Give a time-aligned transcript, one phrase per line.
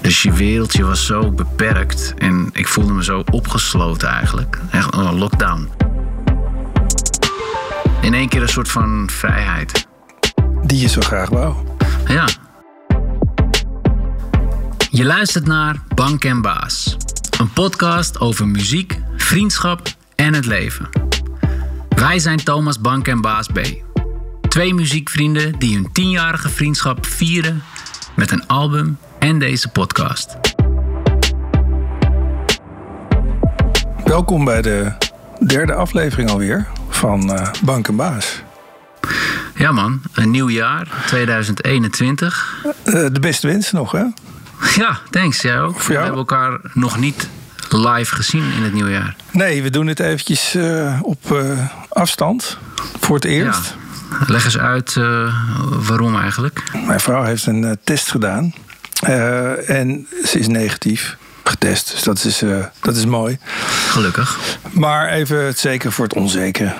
[0.00, 4.58] Dus je wereldje was zo beperkt en ik voelde me zo opgesloten eigenlijk.
[4.70, 5.68] Echt een lockdown.
[8.00, 9.86] In één keer een soort van vrijheid.
[10.62, 11.54] Die je zo graag wou.
[12.06, 12.28] Ja.
[14.90, 16.96] Je luistert naar Bank en Baas.
[17.38, 20.88] Een podcast over muziek, vriendschap en het leven.
[21.88, 23.60] Wij zijn Thomas Bank en Baas B.
[24.48, 27.62] Twee muziekvrienden die hun tienjarige vriendschap vieren
[28.14, 30.36] met een album en deze podcast.
[34.04, 34.92] Welkom bij de
[35.46, 38.42] derde aflevering alweer van uh, Bank en Baas.
[39.54, 42.56] Ja man, een nieuw jaar, 2021.
[42.64, 42.72] Uh,
[43.12, 44.04] de beste wensen nog hè?
[44.76, 45.40] Ja, thanks.
[45.40, 45.82] Jij ook.
[45.82, 47.28] We hebben elkaar nog niet
[47.68, 49.16] live gezien in het nieuwe jaar.
[49.30, 51.42] Nee, we doen het eventjes uh, op
[51.88, 52.58] afstand.
[53.00, 53.76] Voor het eerst.
[54.10, 54.24] Ja.
[54.26, 54.94] Leg eens uit
[55.86, 56.62] waarom eigenlijk.
[56.86, 58.54] Mijn vrouw heeft een test gedaan.
[59.66, 61.16] En ze is negatief
[61.50, 61.90] getest.
[61.90, 63.38] Dus dat is, uh, dat is mooi.
[63.88, 64.38] Gelukkig.
[64.70, 66.74] Maar even het zeker voor het onzeker.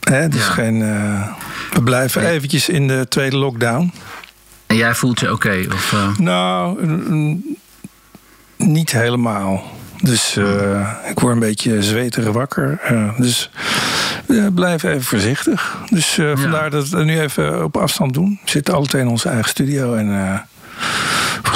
[0.00, 0.52] Hè, dus ja.
[0.52, 1.28] geen, uh,
[1.72, 2.32] we blijven nee.
[2.32, 3.92] eventjes in de tweede lockdown.
[4.66, 5.46] En jij voelt je oké?
[5.46, 5.94] Okay, of.
[6.18, 6.84] Nou,
[8.56, 9.70] niet helemaal.
[10.02, 10.36] Dus
[11.08, 12.80] ik word een beetje zweterig wakker.
[13.18, 13.50] Dus
[14.54, 15.78] blijf even voorzichtig.
[15.90, 16.68] Dus vandaar ja.
[16.68, 18.40] dat we nu even op afstand doen.
[18.44, 19.94] We zitten alle twee in onze eigen studio.
[19.94, 20.42] En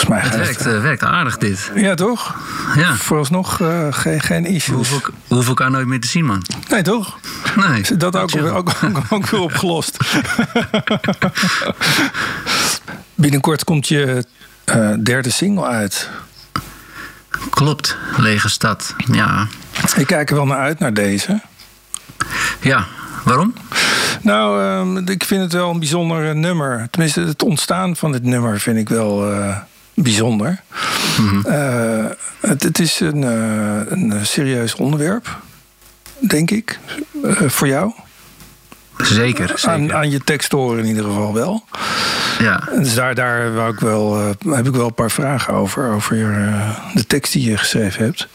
[0.05, 1.71] volgens mij het werkt, het, werkt aardig dit.
[1.75, 2.37] Ja, toch?
[2.77, 2.95] Ja.
[2.95, 3.61] Vooralsnog
[3.91, 4.67] geen, geen issues.
[4.67, 6.43] We hoeven, we hoeven elkaar nooit meer te zien, man.
[6.69, 7.19] Nee, toch?
[7.57, 7.97] Nee.
[7.97, 9.97] Dat ook, ook, ook, ook weer opgelost.
[13.15, 14.25] Binnenkort komt je
[15.03, 16.11] derde single uit.
[17.51, 18.95] Klopt, lege stad.
[19.13, 19.47] Ja.
[19.97, 21.41] Ik kijk er wel naar uit, naar deze.
[22.61, 22.87] Ja,
[23.25, 23.55] waarom?
[24.23, 24.63] Nou,
[24.99, 26.89] uh, ik vind het wel een bijzonder nummer.
[26.91, 29.57] Tenminste, het ontstaan van dit nummer vind ik wel uh,
[29.95, 30.63] bijzonder.
[31.19, 31.43] Mm -hmm.
[31.47, 32.07] uh,
[32.41, 35.39] het, het, is een, een, serieus onderwerp,
[36.19, 36.79] denk ik,
[37.47, 37.93] voor jou.
[38.97, 39.69] Zeker, zeker.
[39.69, 41.65] Aan, aan, je tekst horen in ieder geval wel.
[42.39, 42.69] Ja.
[42.79, 45.93] Dus daar, daar wou ik wel, uh, heb ik wel een paar vragen over.
[45.93, 48.29] Over uh, de tekst die je geschreven hebt.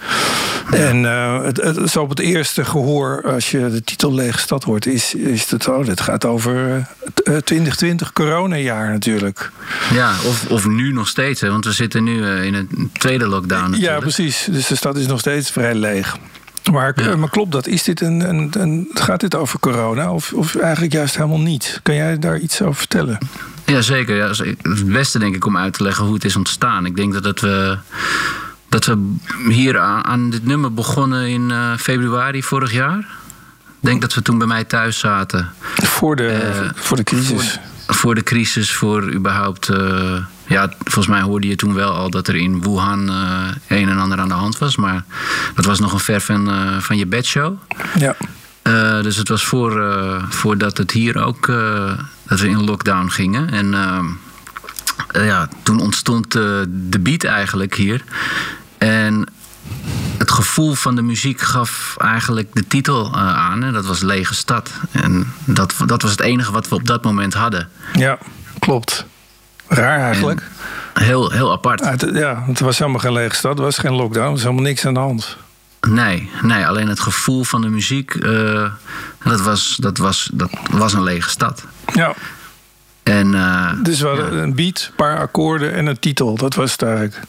[0.72, 0.78] Ja.
[0.78, 4.64] En uh, het, het, zo op het eerste gehoor, als je de titel Lege Stad
[4.64, 6.88] hoort, is, is het oh, dit gaat over
[7.24, 9.52] 2020 coronajaar natuurlijk.
[9.94, 13.70] Ja, of, of nu nog steeds, hè, want we zitten nu in een tweede lockdown.
[13.70, 13.94] Natuurlijk.
[13.94, 14.48] Ja, precies.
[14.52, 16.18] Dus de stad is nog steeds vrij leeg.
[16.72, 17.16] Maar, ja.
[17.16, 17.68] maar klopt dat?
[17.68, 21.80] Is dit een, een, een, gaat dit over corona of, of eigenlijk juist helemaal niet?
[21.84, 23.18] Kan jij daar iets over vertellen?
[23.66, 24.16] Jazeker.
[24.16, 24.28] Ja,
[24.62, 26.86] het beste denk ik om uit te leggen hoe het is ontstaan.
[26.86, 27.78] Ik denk dat, dat we,
[28.70, 29.16] dat we
[29.50, 33.00] hier aan, aan dit nummer begonnen in uh, februari vorig jaar.
[33.82, 35.50] Ik denk dat we toen bij mij thuis zaten.
[35.76, 37.60] Voor de, uh, voor de crisis?
[37.86, 39.70] Voor, voor, de crisis, voor überhaupt...
[39.70, 40.14] Uh,
[40.50, 44.00] ja, volgens mij hoorde je toen wel al dat er in Wuhan uh, een en
[44.00, 44.76] ander aan de hand was.
[44.76, 45.04] Maar
[45.56, 47.58] dat was nog een ver van, uh, van je bedshow.
[47.98, 48.16] Ja.
[48.64, 49.84] Uh, dus het was voor,
[50.30, 51.46] voordat het hier ook...
[52.28, 53.50] dat we in lockdown gingen.
[53.50, 53.76] En
[55.12, 58.04] ja, toen ontstond de beat eigenlijk hier.
[58.78, 59.28] En
[60.18, 63.64] het gevoel van de muziek gaf eigenlijk de titel aan.
[63.64, 64.72] En dat was Lege Stad.
[64.92, 67.70] En dat, dat was het enige wat we op dat moment hadden.
[67.94, 68.18] Ja,
[68.60, 69.06] klopt.
[69.70, 70.42] Raar eigenlijk.
[70.94, 71.80] En heel, heel apart.
[71.80, 74.42] Ja, het, ja, het was helemaal geen lege stad, het was geen lockdown, er was
[74.42, 75.38] helemaal niks aan de hand.
[75.88, 78.72] Nee, nee alleen het gevoel van de muziek, uh,
[79.24, 81.66] dat, was, dat, was, dat was een lege stad.
[81.94, 82.14] Ja.
[83.04, 84.42] En, uh, dus we hadden ja.
[84.42, 87.20] een beat, een paar akkoorden en een titel, dat was het eigenlijk.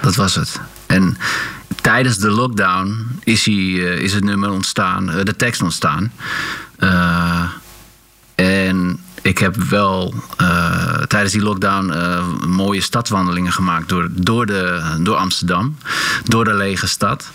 [0.00, 0.60] Dat was het.
[0.86, 1.16] En
[1.80, 6.12] tijdens de lockdown is, hij, uh, is het nummer ontstaan, de tekst ontstaan.
[8.34, 14.82] en ik heb wel uh, tijdens die lockdown uh, mooie stadwandelingen gemaakt door, door, de,
[15.00, 15.76] door Amsterdam.
[16.24, 17.30] Door de lege stad.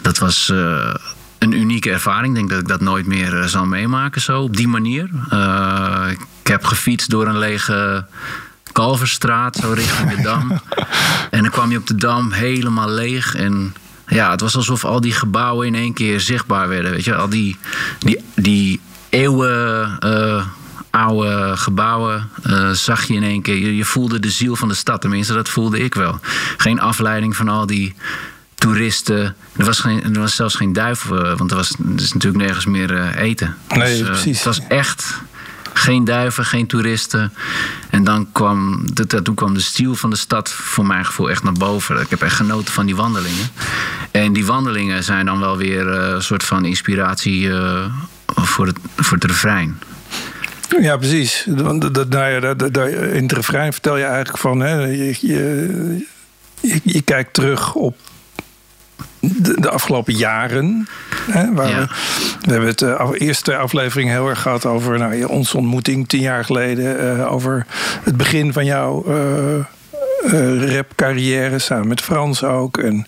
[0.00, 0.94] Dat was uh,
[1.38, 2.26] een unieke ervaring.
[2.26, 5.10] Ik denk dat ik dat nooit meer zal meemaken zo op die manier.
[6.40, 8.06] ik heb gefietst door een lege
[8.72, 10.50] Kalverstraat, zo richting de Dam.
[11.30, 13.74] en dan kwam je op de Dam helemaal leeg en
[14.06, 16.90] ja, het was alsof al die gebouwen in één keer zichtbaar werden.
[16.90, 17.56] Weet je, al die,
[17.98, 19.98] die, die eeuwen
[20.94, 23.56] oude gebouwen uh, zag je in één keer.
[23.56, 25.00] Je, je, voelde de ziel van de stad.
[25.00, 26.20] Tenminste, dat voelde ik wel.
[26.56, 27.94] Geen afleiding van al die
[28.54, 29.36] toeristen.
[29.56, 32.44] Er was, geen, er was zelfs geen duif, uh, want er was er is natuurlijk
[32.44, 33.56] nergens meer uh, eten.
[33.68, 34.36] Nee, dus, precies.
[34.36, 35.22] Het was echt
[35.72, 37.32] geen duiven, geen toeristen.
[37.90, 38.84] En dan kwam,
[39.22, 42.00] toen kwam de stiel van de stad voor mijn gevoel echt naar boven.
[42.00, 43.48] Ik heb echt genoten van die wandelingen.
[44.10, 47.50] En die wandelingen zijn dan wel weer een soort van inspiratie
[48.26, 49.78] voor, het, voor het refrein.
[50.80, 51.44] Ja, precies.
[51.48, 54.60] Dat, dat, nou ja, dat, dat, in het refrein vertel je eigenlijk van...
[54.60, 56.06] Hè, je, je,
[56.60, 57.96] je, je kijkt terug op
[59.20, 60.88] de, de afgelopen jaren.
[61.30, 61.78] Hè, waar Ja.
[61.80, 61.86] we,
[62.40, 66.44] we hebben het de eerste aflevering heel erg gehad over nou, onze ontmoeting tien jaar
[66.44, 67.18] geleden.
[67.18, 67.66] eh, over
[68.02, 69.54] het begin van jouw eh,
[70.32, 72.78] eh, rapcarrière samen met Frans ook.
[72.78, 73.06] En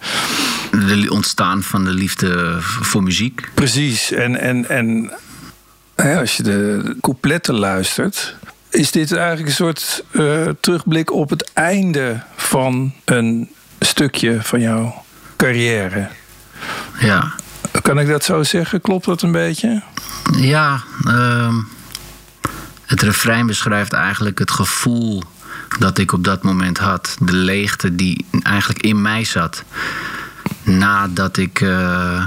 [0.71, 3.49] De ontstaan van de liefde voor muziek.
[3.55, 4.13] Precies.
[4.13, 5.11] En, en, en
[6.07, 8.37] hè, als je de coupletten luistert,
[8.71, 13.51] is dit eigenlijk een soort eh, terugblik op het einde van een
[13.81, 15.05] stukje van jouw
[15.37, 16.09] carrière.
[16.99, 17.35] Ja,
[17.83, 18.81] Kan ik dat zo zeggen?
[18.81, 19.83] Klopt dat een beetje?
[20.37, 21.55] ja ehm,
[22.87, 25.23] het refrein beschrijft eigenlijk het gevoel
[25.79, 27.17] dat ik op dat moment had.
[27.21, 29.65] De leegte die eigenlijk in mij zat.
[30.63, 32.27] Nadat ik eh,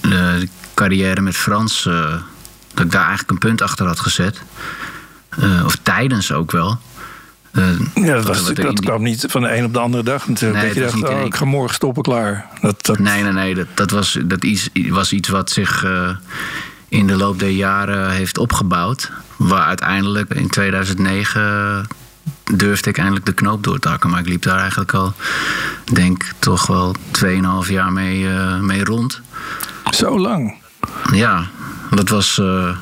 [0.00, 2.14] de carrière met Frans, eh,
[2.78, 4.42] dat ik daar eigenlijk een punt achter had gezet.
[5.28, 6.78] Eh, of tijdens ook wel.
[7.52, 7.64] Eh,
[7.94, 10.60] Ja, dat, was, dat die- kwam niet van de een op de andere dag natuurlijk.
[10.60, 12.46] Nee, dat je dacht, oh, ik ga morgen stoppen, klaar.
[12.60, 13.54] Dat, dat, Nee, nee, nee.
[13.54, 16.10] Dat, dat, was, dat iets, was iets wat zich eh,
[16.88, 19.10] in de loop der jaren heeft opgebouwd.
[19.36, 21.86] Waar uiteindelijk in 2009
[22.54, 24.10] durfde ik eindelijk de knoop door te hakken.
[24.10, 25.12] Maar ik liep daar eigenlijk al,
[25.92, 26.94] denk toch wel
[27.64, 28.28] 2,5 jaar mee,
[28.60, 29.20] mee rond.
[29.90, 30.54] Zo lang.
[31.12, 31.46] Ja,
[31.90, 32.38] dat was.
[32.38, 32.76] eh,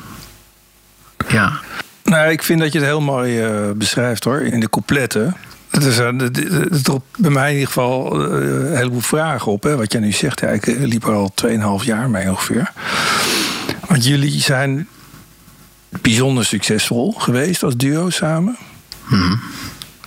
[1.27, 1.59] ja,
[2.03, 5.35] Nou, ik vind dat je het heel mooi eh, beschrijft hoor, in de coupletten.
[5.71, 9.63] Eh, het- roept bij mij in ieder geval een heleboel vragen op.
[9.63, 12.71] Hè, wat jij nu zegt, ja, ik liep er al 2,5 jaar mee ongeveer.
[13.87, 14.87] Want jullie zijn
[16.01, 18.57] bijzonder succesvol geweest als duo samen.
[19.07, 19.35] mhm.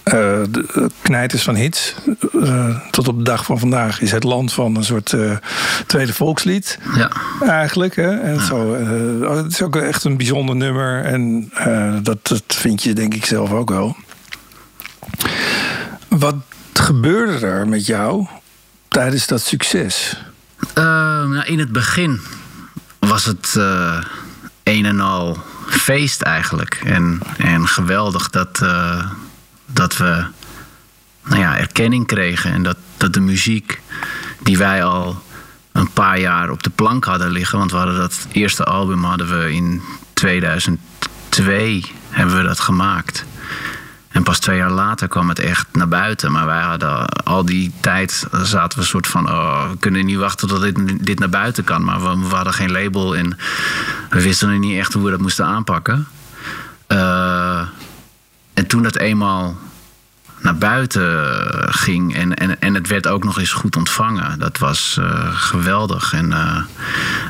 [0.03, 0.13] Eh,
[0.51, 1.95] de knijters van hits.
[2.43, 5.37] eh, tot op de dag van vandaag is het land van een soort eh,
[5.87, 6.79] tweede volkslied.
[6.97, 7.11] ja.
[7.41, 7.97] Eigenlijk.
[7.97, 8.21] Hè?
[8.21, 11.05] En zo, eh, het is ook echt een bijzonder nummer.
[11.05, 11.53] En
[12.03, 13.97] dat, dat vind je denk ik zelf ook wel.
[16.09, 16.37] Wat
[16.73, 18.27] gebeurde er met jou
[18.89, 20.23] tijdens dat succes?
[20.75, 22.21] Nou, in het begin
[22.99, 23.55] was het
[24.63, 25.39] een en al
[25.69, 26.81] feest eigenlijk.
[26.85, 28.61] En, en geweldig dat,
[29.73, 30.25] dat we
[31.25, 32.53] nou ja, erkenning kregen.
[32.53, 33.81] En dat, dat de muziek
[34.43, 35.23] die wij al
[35.73, 37.59] een paar jaar op de plank hadden liggen.
[37.59, 39.83] Want we hadden dat eerste album hadden we in
[40.13, 43.25] 2002 hebben we dat gemaakt.
[44.09, 46.33] En pas twee jaar later kwam het echt naar buiten.
[46.33, 49.31] Maar wij hadden al die tijd zaten we soort van...
[49.31, 51.85] Oh, we kunnen niet wachten tot dit, dit naar buiten kan.
[51.85, 53.39] Maar we, hadden geen label en
[54.11, 56.07] we wisten niet echt hoe we dat moesten aanpakken.
[56.87, 57.63] Eh,
[58.61, 59.59] en toen dat eenmaal
[60.39, 61.35] naar buiten
[61.73, 64.39] ging en, en, en het werd ook nog eens goed ontvangen.
[64.39, 66.13] Dat was eh, geweldig.
[66.13, 66.63] En eh,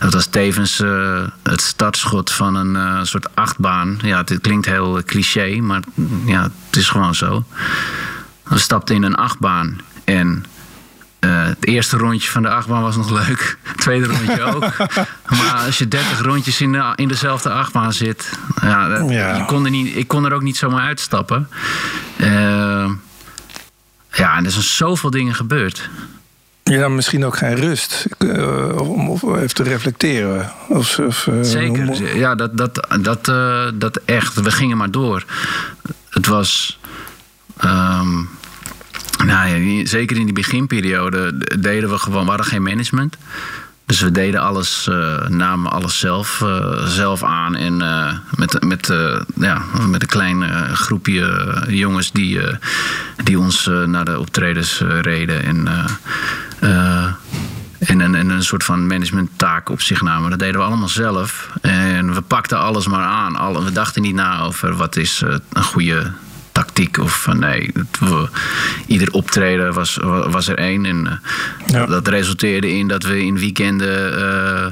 [0.01, 3.99] dat was tevens eh, het startschot van een eh, soort achtbaan.
[4.03, 5.83] Ja, het klinkt heel cliché, maar
[6.25, 7.45] ja, het is gewoon zo.
[8.43, 10.45] We stapten in een achtbaan en
[11.21, 13.59] eh, het eerste rondje van de achtbaan was nog leuk.
[13.63, 14.61] Het tweede rondje ook.
[15.31, 18.31] maar als je 30 rondjes in, de, in dezelfde achtbaan zit,
[18.63, 19.37] ja, dat- Ja.
[19.37, 21.49] Je kon er niet, ik kon er ook niet zomaar uitstappen.
[22.17, 22.91] Eh,
[24.13, 25.89] ja, en er zijn zoveel dingen gebeurd.
[26.63, 30.53] Je nam misschien ook geen rust eh, om even te reflecteren.
[30.69, 32.17] Of, of, eh, Zeker.
[32.17, 34.35] Ja, dat, dat, dat, eh, dat echt.
[34.41, 35.25] We gingen maar door.
[36.11, 36.79] Het was.
[37.57, 38.19] ehm,
[39.25, 42.23] nou ja, zeker in die beginperiode deden we gewoon.
[42.23, 43.17] We hadden geen management.
[43.91, 47.55] Dus we deden alles, eh, namen alles zelf, eh, zelf aan.
[47.55, 48.93] En eh, met, met,
[49.35, 50.45] ja, met een klein
[50.77, 52.41] groepje jongens die,
[53.25, 55.45] die ons naar de optredens reden.
[55.45, 55.69] En,
[57.79, 60.31] en, een, en een soort van managementtaak op zich namen.
[60.31, 61.51] Dat deden we allemaal zelf.
[61.61, 63.37] En we pakten alles maar aan.
[63.37, 66.13] Alle, we dachten niet na over wat is een goede
[66.65, 66.99] tactiek.
[66.99, 68.29] Of van nee, het-
[68.87, 69.97] ieder optreden was,
[70.31, 70.85] was er één.
[70.87, 71.87] En eh, Ja.
[71.87, 74.19] dat resulteerde in dat we in weekenden...
[74.19, 74.67] eh,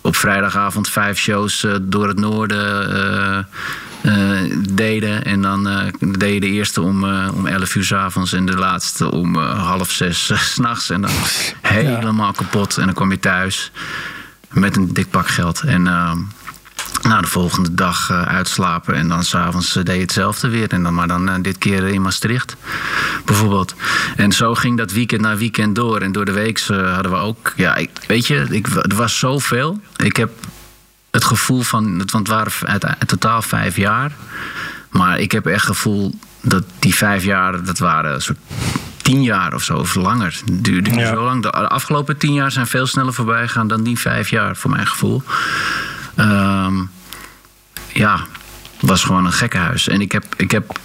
[0.00, 3.46] op vrijdagavond vijf shows eh, door het noorden
[4.74, 5.24] deden.
[5.24, 5.68] En dan
[6.00, 7.04] deed je de eerste om,
[7.34, 10.90] om 11 uur s avonds en de laatste om half zes s s'nachts.
[10.90, 11.10] En dan
[11.62, 12.76] helemaal kapot.
[12.78, 13.70] En dan kwam je thuis
[14.50, 15.60] met een dik pak geld.
[15.60, 16.18] En ehm,
[17.08, 18.94] nou, de volgende dag eh, uitslapen.
[18.94, 20.68] En dan s'avonds uh, deed je hetzelfde weer.
[20.68, 22.56] En dan, maar dan eh, dit keer in Maastricht,
[23.24, 23.74] bijvoorbeeld.
[24.16, 26.00] En zo ging dat weekend na weekend door.
[26.00, 27.52] En door de week hadden we ook...
[27.56, 29.80] Ja, ik, weet je, ik, er was zoveel.
[29.96, 30.30] Ik heb
[31.10, 31.96] het gevoel van...
[31.96, 34.12] Want het waren uit, uit totaal vijf jaar.
[34.90, 37.64] Maar ik heb echt het gevoel dat die vijf jaar...
[37.64, 38.38] Dat waren een soort
[39.02, 40.40] tien jaar of zo, of langer.
[40.52, 41.08] Duurde Ja.
[41.08, 41.42] zo lang.
[41.42, 43.68] De afgelopen tien jaar zijn veel sneller voorbij gegaan...
[43.68, 45.22] dan die vijf jaar, voor mijn gevoel.
[46.14, 46.76] Ehm,
[47.92, 48.16] ja,
[48.80, 49.88] het was gewoon een gekkenhuis.
[49.88, 50.78] En ik heb, ik heb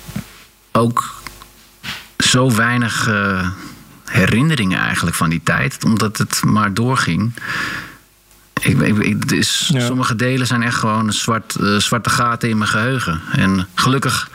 [0.72, 1.14] ook
[2.18, 3.48] zo weinig eh,
[4.06, 5.84] herinneringen eigenlijk van die tijd.
[5.86, 7.34] Omdat het maar doorging.
[8.62, 9.32] Ik, ik,
[9.68, 9.86] Ja.
[9.86, 13.22] Sommige delen zijn echt gewoon een zwart, eh, zwarte gaten in mijn geheugen.
[13.32, 14.30] En gelukkig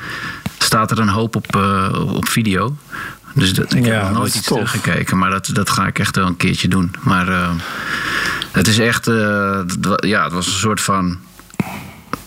[0.58, 2.76] staat er een hoop op, eh, op video.
[3.34, 4.56] Dus dat, ik Ja, heb nog nooit iets tof.
[4.56, 5.18] teruggekeken.
[5.18, 6.94] Maar dat, dat ga ik echt wel een keertje doen.
[7.00, 7.50] Maar
[8.52, 9.04] het is echt...
[9.96, 11.18] ja, het was een soort van...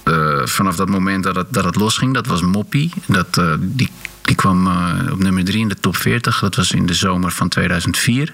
[0.04, 2.94] eh, vanaf dat moment dat het, dat het losging, dat was Moppie.
[3.06, 3.90] Dat, eh, die,
[4.22, 6.40] die kwam eh, op nummer 3 in de top 40.
[6.40, 8.34] Dat was in de zomer van 2004.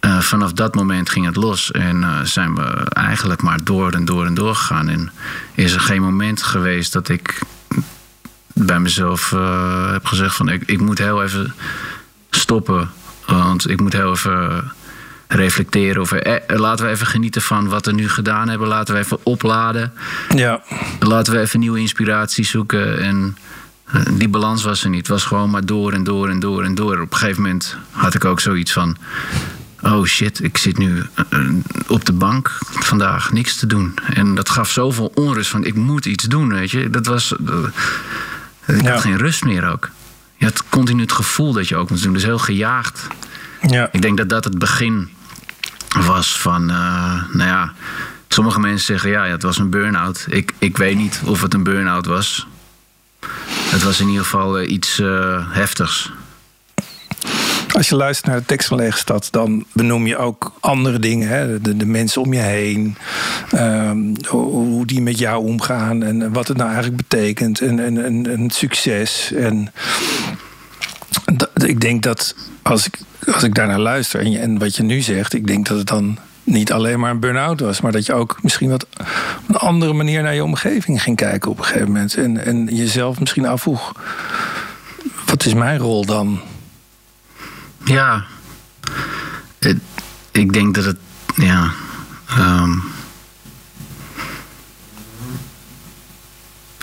[0.00, 4.26] Eh, vanaf dat moment ging het los en zijn we eigenlijk maar door en door
[4.26, 4.88] en door gegaan.
[4.88, 5.12] En
[5.54, 7.40] is er geen moment geweest dat ik
[8.54, 9.30] bij mezelf
[9.90, 11.54] heb gezegd van ik, ik moet heel even
[12.30, 12.90] stoppen.
[13.26, 14.72] Want ik moet heel even
[15.34, 16.02] reflecteren.
[16.02, 18.68] Of eh, laten we even genieten van wat we nu gedaan hebben.
[18.68, 19.92] Laten we even opladen.
[20.36, 20.62] Ja,
[21.00, 23.00] Laten we even nieuwe inspiratie zoeken.
[23.00, 23.36] En
[23.84, 24.98] eh, die balans was er niet.
[24.98, 27.00] Het was gewoon maar door en door en door en door.
[27.00, 28.96] Op een gegeven moment had ik ook zoiets van...
[29.84, 31.38] Oh shit, ik zit nu eh,
[31.88, 33.94] op de bank vandaag niks te doen.
[34.14, 36.90] En dat gaf zoveel onrust van ik moet iets doen, weet je.
[36.90, 37.34] Dat was...
[37.46, 38.90] eh, ik Ja.
[38.92, 39.90] had geen rust meer ook.
[40.36, 42.12] Je had continu het gevoel dat je ook moest doen.
[42.12, 43.06] Dus heel gejaagd.
[43.68, 43.88] ja.
[43.92, 45.08] Ik denk dat dat het begin
[46.00, 47.72] was van, eh, nou ja,
[48.28, 50.26] sommige mensen zeggen ja, het was een burn-out.
[50.28, 52.46] Ik, ik weet niet of het een burn-out was.
[53.70, 56.12] Het was in ieder geval eh, iets eh, heftigs.
[57.72, 61.28] Als je luistert naar de tekst van Lege Stad, dan benoem je ook andere dingen.
[61.28, 61.60] Hè?
[61.60, 62.96] De, de mensen om je heen.
[63.50, 66.02] ehm, hoe, die met jou omgaan.
[66.02, 67.60] En wat het nou eigenlijk betekent.
[67.60, 69.32] En, en, en, en succes.
[69.32, 69.72] En
[71.54, 75.46] ik denk dat als ik, als ik daarnaar luister en, wat je nu zegt, ik
[75.46, 78.70] denk dat het dan niet alleen maar een burn-out was, maar dat je ook misschien
[78.70, 78.86] wat
[79.38, 82.14] op een andere manier naar je omgeving ging kijken op een gegeven moment.
[82.14, 83.92] En, en jezelf misschien afvroeg:
[85.26, 86.40] wat is mijn rol dan?
[87.84, 88.24] Ja,
[90.30, 90.98] ik denk dat het,
[91.36, 91.70] ja,
[92.28, 92.72] ehm,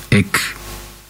[0.08, 0.55] ik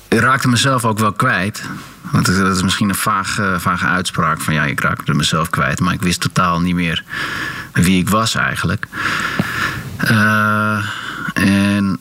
[0.10, 1.62] raakte mezelf ook wel kwijt.
[2.12, 5.94] Want dat is misschien een vage, vage uitspraak van ja, ik raakte mezelf kwijt, maar
[5.94, 7.04] ik wist totaal niet meer
[7.74, 8.88] wie ik was eigenlijk.
[9.98, 10.86] Eh,
[11.34, 12.00] en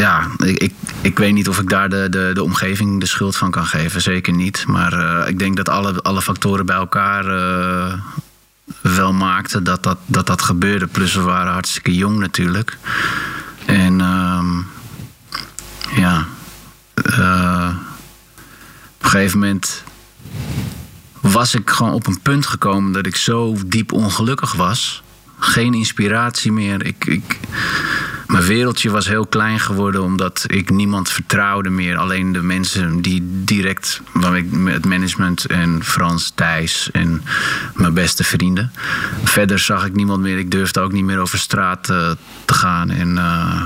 [0.00, 3.36] ja, ik, ik, ik weet niet of ik daar de, de, de omgeving de schuld
[3.36, 4.02] van kan geven.
[4.02, 4.64] Zeker niet.
[4.66, 7.92] Maar eh, ik denk dat alle, alle factoren bij elkaar eh,
[8.80, 10.86] wel maakten dat dat, dat dat gebeurde.
[10.86, 12.78] Plus we waren hartstikke jong natuurlijk.
[13.66, 14.58] En ehm,
[16.00, 16.26] ja,
[16.94, 17.68] eh,
[19.00, 19.84] op een gegeven moment
[21.20, 25.02] was ik gewoon op een punt gekomen dat ik zo diep ongelukkig was.
[25.38, 26.86] Geen inspiratie meer.
[26.86, 27.38] Ik, ik,
[28.26, 31.96] mijn wereldje was heel klein geworden omdat ik niemand vertrouwde meer.
[31.96, 34.00] Alleen de mensen die direct,
[34.64, 37.22] het management en Frans, Thijs en
[37.74, 38.72] mijn beste vrienden.
[39.24, 40.38] Verder zag ik niemand meer.
[40.38, 42.10] Ik durfde ook niet meer over straat eh,
[42.44, 42.90] te gaan.
[42.90, 43.62] En, eh,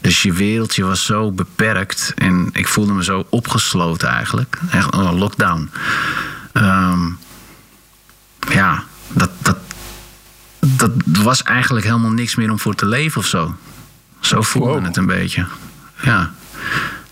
[0.00, 4.58] dus je wereldje was zo beperkt en ik voelde me zo opgesloten eigenlijk.
[4.70, 5.70] Echt een lockdown.
[6.52, 7.00] Ehm,
[8.48, 9.56] ja, dat, dat,
[10.60, 13.54] dat was eigenlijk helemaal niks meer om voor te leven of zo.
[14.20, 14.84] Zo voelde Wow.
[14.84, 15.46] het een beetje.
[16.02, 16.30] Ja.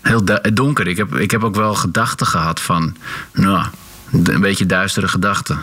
[0.01, 0.87] Heel donker.
[0.87, 2.95] Ik heb, ik heb ook wel gedachten gehad van,
[3.33, 3.65] nou,
[4.11, 5.59] een beetje duistere gedachten.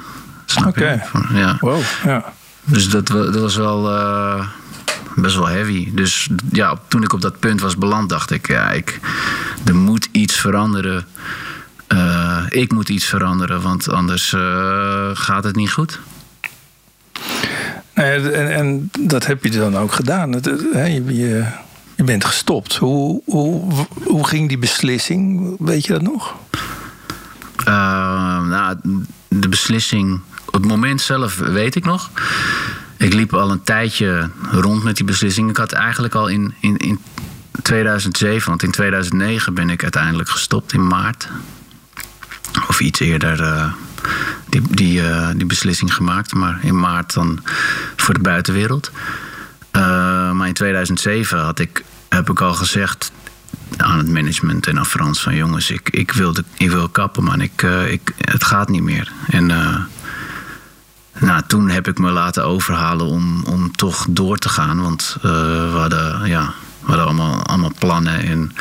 [0.66, 1.02] Oké.
[1.32, 1.56] Ja.
[1.60, 2.32] Wow, ja.
[2.64, 4.46] Dus dat, dat was wel eh,
[5.16, 5.94] best wel heavy.
[5.94, 9.00] Dus ja, toen ik op dat punt was beland, dacht ik, ja, ik,
[9.64, 11.06] er moet iets veranderen.
[11.86, 16.00] Eh, ik moet iets veranderen, want anders eh, gaat het niet goed.
[17.94, 20.32] Nou en, en dat heb je dan ook gedaan.
[20.32, 21.44] Je, je,
[21.96, 22.76] je bent gestopt.
[22.76, 23.72] Hoe, hoe,
[24.04, 25.54] hoe ging die beslissing?
[25.58, 26.34] Weet je dat nog?
[27.64, 28.76] Eh, nou,
[29.28, 32.10] de beslissing, op het moment zelf weet ik nog.
[32.96, 35.50] Ik liep al een tijdje rond met die beslissing.
[35.50, 37.00] Ik had eigenlijk al in, in, in
[37.62, 41.28] 2007, want in 2009 ben ik uiteindelijk gestopt in maart.
[42.68, 43.72] Of iets eerder eh,
[44.48, 47.42] die, die, eh, die beslissing gemaakt, maar in maart dan
[47.96, 48.90] voor de buitenwereld.
[49.70, 53.12] Eh, maar in 2007 had ik, heb ik al gezegd
[53.76, 57.40] aan het management en aan Frans van jongens, ik, ik, wil, ik wil kappen, man.
[57.40, 59.12] Ik, ik, het gaat niet meer.
[59.26, 59.50] En
[61.18, 64.82] nou, toen heb ik me laten overhalen om, om toch door te gaan.
[64.82, 65.30] Want eh,
[65.72, 68.52] we hadden, ja, we hadden allemaal, allemaal plannen en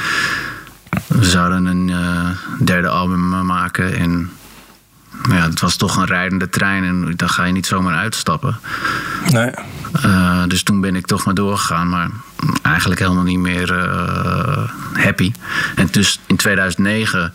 [1.07, 2.29] we zouden een eh,
[2.65, 3.95] derde album eh, maken.
[3.95, 4.31] En
[5.29, 8.59] ja, het was toch een rijdende trein en dan ga je niet zomaar uitstappen.
[9.31, 9.51] Nee.
[10.05, 12.09] Uh, dus toen ben ik toch maar doorgegaan, maar
[12.61, 13.89] eigenlijk helemaal niet meer
[14.93, 15.31] happy.
[15.75, 17.33] En dus in 2009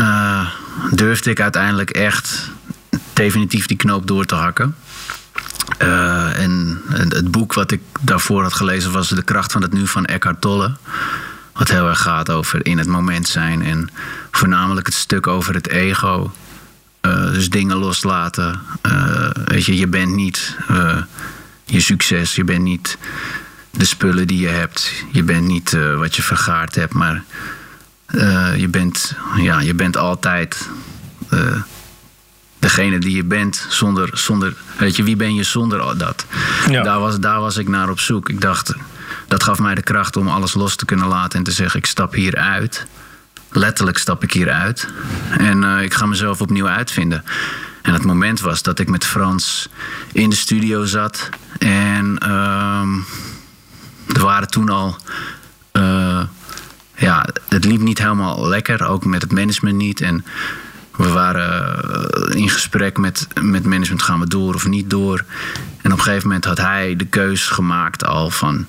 [0.00, 0.48] uh,
[0.90, 2.50] durfde ik uiteindelijk echt
[3.14, 4.74] definitief die knoop door te hakken.
[5.82, 9.86] Uh, en het boek wat ik daarvoor had gelezen was De kracht van het nu
[9.86, 10.76] van Eckhart Tolle.
[11.52, 13.62] Wat heel erg gaat over in het moment zijn.
[13.62, 13.90] En
[14.30, 16.32] voornamelijk het stuk over het ego.
[17.02, 18.60] Uh, dus dingen loslaten.
[18.86, 20.56] Uh, weet je, je bent niet
[21.64, 22.34] je succes.
[22.34, 22.98] Je bent niet
[23.70, 24.92] de spullen die je hebt.
[25.12, 26.92] Je bent niet wat je vergaard hebt.
[26.92, 27.22] Maar
[28.56, 30.68] je, bent, ja, je bent altijd
[32.64, 36.26] degene die je bent zonder, zonder weet je, wie ben je zonder dat?
[36.70, 36.82] Ja.
[36.82, 38.28] Daar, was, daar was ik naar op zoek.
[38.28, 38.74] Ik dacht,
[39.28, 41.86] dat gaf mij de kracht om alles los te kunnen laten en te zeggen, ik
[41.86, 42.86] stap hier uit.
[43.50, 44.88] Letterlijk stap ik hier uit.
[45.38, 47.24] En uh, ik ga mezelf opnieuw uitvinden.
[47.82, 49.68] En het moment was dat ik met Frans
[50.12, 51.28] in de studio zat.
[51.58, 52.82] En uh,
[54.16, 54.96] er waren toen al.
[55.72, 56.22] Uh,
[56.96, 60.00] ja, het liep niet helemaal lekker, ook met het management niet.
[60.00, 60.24] En
[60.96, 65.24] we waren eh, in gesprek met, met management, gaan we door of niet door.
[65.82, 68.66] En op een gegeven moment had hij de keus gemaakt al van...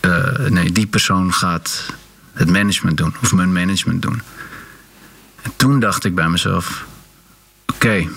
[0.00, 1.86] Uh, nee, die persoon gaat
[2.32, 4.22] het management doen, of mijn management doen.
[5.42, 6.84] En toen dacht ik bij mezelf:
[7.66, 8.08] oké,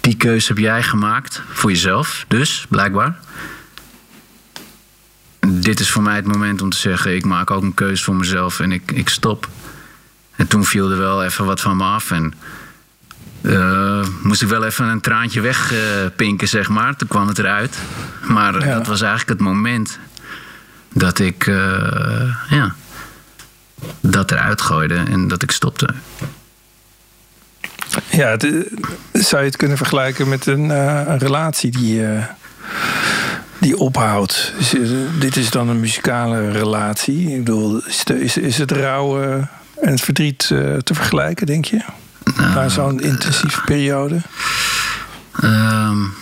[0.00, 3.18] die keuze heb jij gemaakt voor jezelf, dus blijkbaar.
[5.40, 8.16] Dit is voor mij het moment om te zeggen: ik maak ook een keuze voor
[8.16, 9.48] mezelf en ik, ik stop.
[10.36, 12.10] En toen viel er wel even wat van me af.
[12.10, 12.34] En
[13.42, 16.96] uh, moest ik wel even een traantje wegpinken, uh, zeg maar.
[16.96, 17.78] Toen kwam het eruit.
[18.22, 18.74] Maar ja.
[18.74, 19.98] dat was eigenlijk het moment
[20.92, 22.74] dat ik uh, ja,
[24.00, 25.88] dat eruit gooide en dat ik stopte.
[28.10, 28.42] Ja, het,
[29.12, 32.06] zou je het kunnen vergelijken met een, een relatie die,
[33.58, 34.52] die ophoudt?
[34.58, 34.74] Dus,
[35.18, 37.30] dit is dan een muzikale relatie.
[37.30, 41.84] Ik bedoel, is, is, is het rouwen en het verdriet uh, te vergelijken, denk je?
[42.36, 44.20] Nou, Na zo'n intensieve periode?
[45.44, 46.14] Um,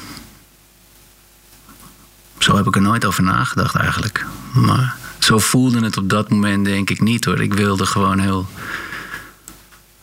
[2.39, 4.27] zo heb ik er nooit over nagedacht eigenlijk.
[4.53, 7.41] Maar zo voelde het op dat moment denk ik niet hoor.
[7.41, 8.47] Ik wilde gewoon heel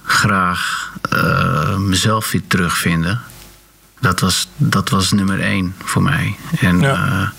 [0.04, 3.22] graag uh, mezelf weer terugvinden.
[4.00, 6.36] Dat was, dat was nummer één voor mij.
[6.60, 7.08] En ja.
[7.08, 7.30] uh,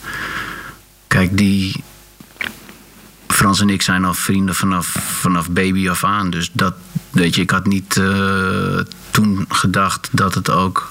[1.06, 1.84] kijk, die,
[3.42, 4.86] Frans en ik zijn al vrienden vanaf,
[5.20, 6.30] vanaf baby af aan.
[6.30, 6.74] Dus dat,
[7.10, 8.78] weet je, ik had niet uh,
[9.10, 10.90] toen gedacht dat het ook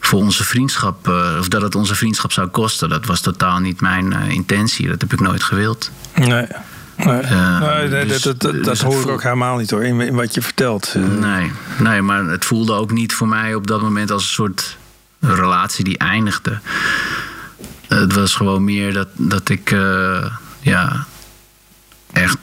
[0.00, 2.88] voor onze vriendschap, uh, of dat het onze vriendschap zou kosten.
[2.88, 4.88] Dat was totaal niet mijn uh, intentie.
[4.88, 5.90] Dat heb ik nooit gewild.
[6.14, 6.46] Nee.
[6.96, 10.00] Nee, nee, nee dus, dat, dat, dat dus hoor ik ook helemaal niet hoor, in,
[10.00, 10.94] in wat je vertelt.
[11.20, 14.76] Nee, nee, maar het voelde ook niet voor mij op dat moment als een soort
[15.20, 16.58] relatie die eindigde.
[17.88, 19.70] Het was gewoon meer dat, dat ik
[20.60, 21.06] ja,
[22.12, 22.36] echt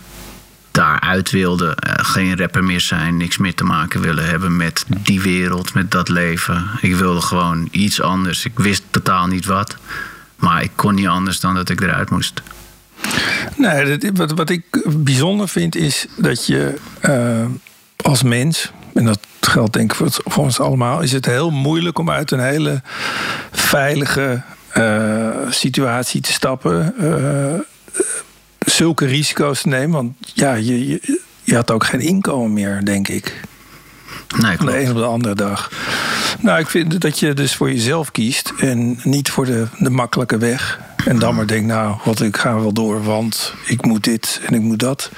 [0.72, 1.66] daaruit wilde.
[1.88, 5.92] Uh, geen rapper meer zijn, niks meer te maken willen hebben met die wereld, met
[5.92, 6.68] dat leven.
[6.82, 8.46] Ik wilde gewoon iets anders.
[8.46, 9.76] Ik wist totaal niet wat.
[10.36, 12.42] Maar ik kon niet anders dan dat ik eruit moest.
[13.56, 17.46] Nee, wat, wat ik bijzonder vind is dat je uh,
[17.96, 21.52] als mens, en dat geldt denk ik voor, het, voor, ons allemaal, is het heel
[21.52, 22.82] moeilijk om uit een hele
[23.52, 24.42] veilige
[24.78, 26.96] uh, situatie te stappen
[28.66, 29.92] zulke risico's te nemen.
[29.92, 33.42] Want ja, je, je, je had ook geen inkomen meer, denk ik.
[34.38, 35.72] Nee, de een op de andere dag.
[36.40, 40.38] Nou, ik vind dat je dus voor jezelf kiest en niet voor de, de makkelijke
[40.38, 40.80] weg.
[41.06, 44.54] En dan maar denkt, nou, wat, ik ga wel door, want ik moet dit en
[44.54, 45.12] ik moet dat.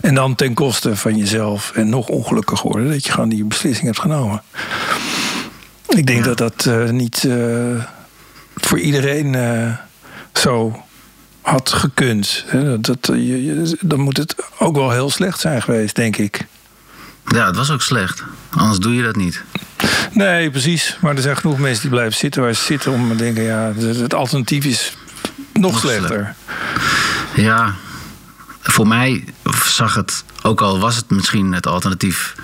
[0.00, 3.86] En dan ten koste van jezelf en nog ongelukkiger worden dat je gewoon die beslissing
[3.86, 4.42] hebt genomen.
[5.88, 6.34] Ik denk ja.
[6.34, 7.84] dat dat uh, niet uh,
[8.54, 9.76] voor iedereen uh,
[10.32, 10.82] zo
[11.42, 12.44] had gekund.
[12.52, 16.46] Dat, dat, je, dan moet het ook wel heel slecht zijn geweest, denk ik.
[17.26, 18.24] Ja, het was ook slecht.
[18.50, 19.42] Anders doe je dat niet.
[20.12, 20.96] Nee, precies.
[21.00, 23.72] Maar er zijn genoeg mensen die blijven zitten waar ze zitten om te denken: ja,
[23.76, 24.96] het alternatief is
[25.52, 26.34] nog, nog slechter.
[27.34, 27.48] Slecht.
[27.48, 27.74] Ja,
[28.62, 29.24] voor mij
[29.64, 32.34] zag het, ook al was het misschien het alternatief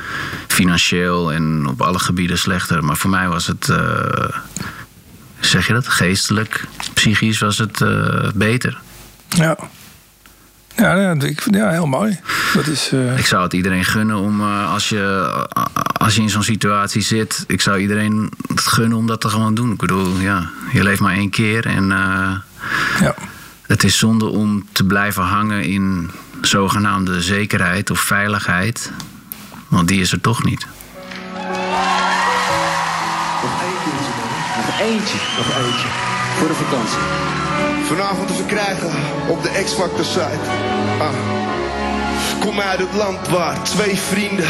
[0.47, 3.69] financieel en op alle gebieden slechter, maar voor mij was het.
[3.69, 3.79] Uh,
[5.41, 5.89] zeg je dat?
[5.89, 8.81] Geestelijk, psychisch was het uh, beter.
[9.29, 9.57] Ja.
[10.77, 12.21] Ja, ja, ik, ja, heel mooi.
[12.55, 13.19] Dat is, uh...
[13.19, 17.03] Ik zou het iedereen gunnen om, uh, als, je, uh, als je in zo'n situatie
[17.03, 19.73] zit, ik zou iedereen het gunnen om dat te gewoon doen.
[19.73, 21.89] Ik bedoel, ja, je leeft maar één keer en
[23.01, 23.15] ja.
[23.67, 26.11] het is zonde om te blijven hangen in
[26.41, 28.93] zogenaamde zekerheid of veiligheid,
[29.69, 30.67] want die is er toch niet.
[33.43, 33.91] Nog eentje,
[34.57, 35.89] nog eentje, nog eentje
[36.39, 37.48] voor de vakantie.
[37.85, 38.91] Vanavond te verkrijgen
[39.29, 40.51] op de X-Factor site.
[40.99, 41.09] Ah.
[42.41, 44.47] Kom uit het land waar twee vrienden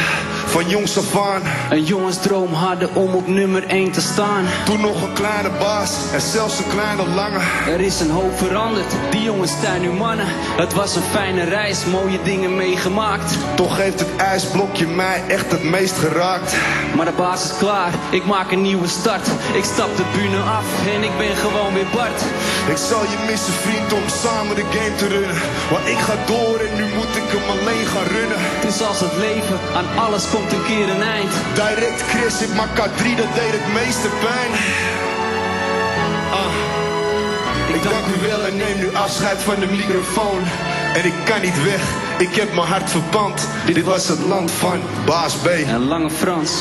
[0.49, 1.43] van jongs af aan.
[1.71, 4.45] Een jongensdroom hadden om op nummer 1 te staan.
[4.65, 7.39] Toen nog een kleine baas en zelfs een kleine lange.
[7.67, 10.27] Er is een hoop veranderd, die jongens zijn nu mannen.
[10.57, 13.37] Het was een fijne reis, mooie dingen meegemaakt.
[13.55, 16.57] Toch heeft het ijsblokje mij echt het meest geraakt.
[16.97, 19.27] Maar de baas is klaar, ik maak een nieuwe start.
[19.53, 22.23] Ik stap de bühne af en ik ben gewoon weer Bart.
[22.69, 25.37] Ik zal je missen vriend om samen de game te runnen.
[25.71, 28.39] Maar ik ga door en nu moet ik hem alleen gaan runnen.
[28.39, 31.33] Het is als het leven, aan alles komt een keer een eind.
[31.55, 34.51] Direct Chris, ik maak K3, dat deed het meeste pijn.
[36.31, 36.55] Ah.
[37.75, 40.43] Ik dank u wel en neem nu afscheid van de microfoon.
[40.95, 41.83] En ik kan niet weg,
[42.19, 43.49] ik heb mijn hart verpand.
[43.67, 45.47] Dit was het land van Baas B.
[45.47, 46.53] En Lange Frans.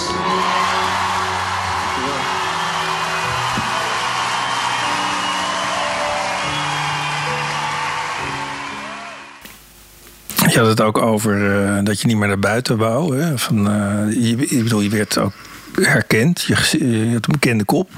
[10.58, 13.18] Je had het ook over uh, dat je niet meer naar buiten wou.
[13.18, 13.38] Hè?
[13.38, 15.34] Van, uh, je, ik bedoel, je werd ook
[15.82, 16.42] herkend.
[16.42, 16.56] Je,
[17.06, 17.90] je had een bekende kop.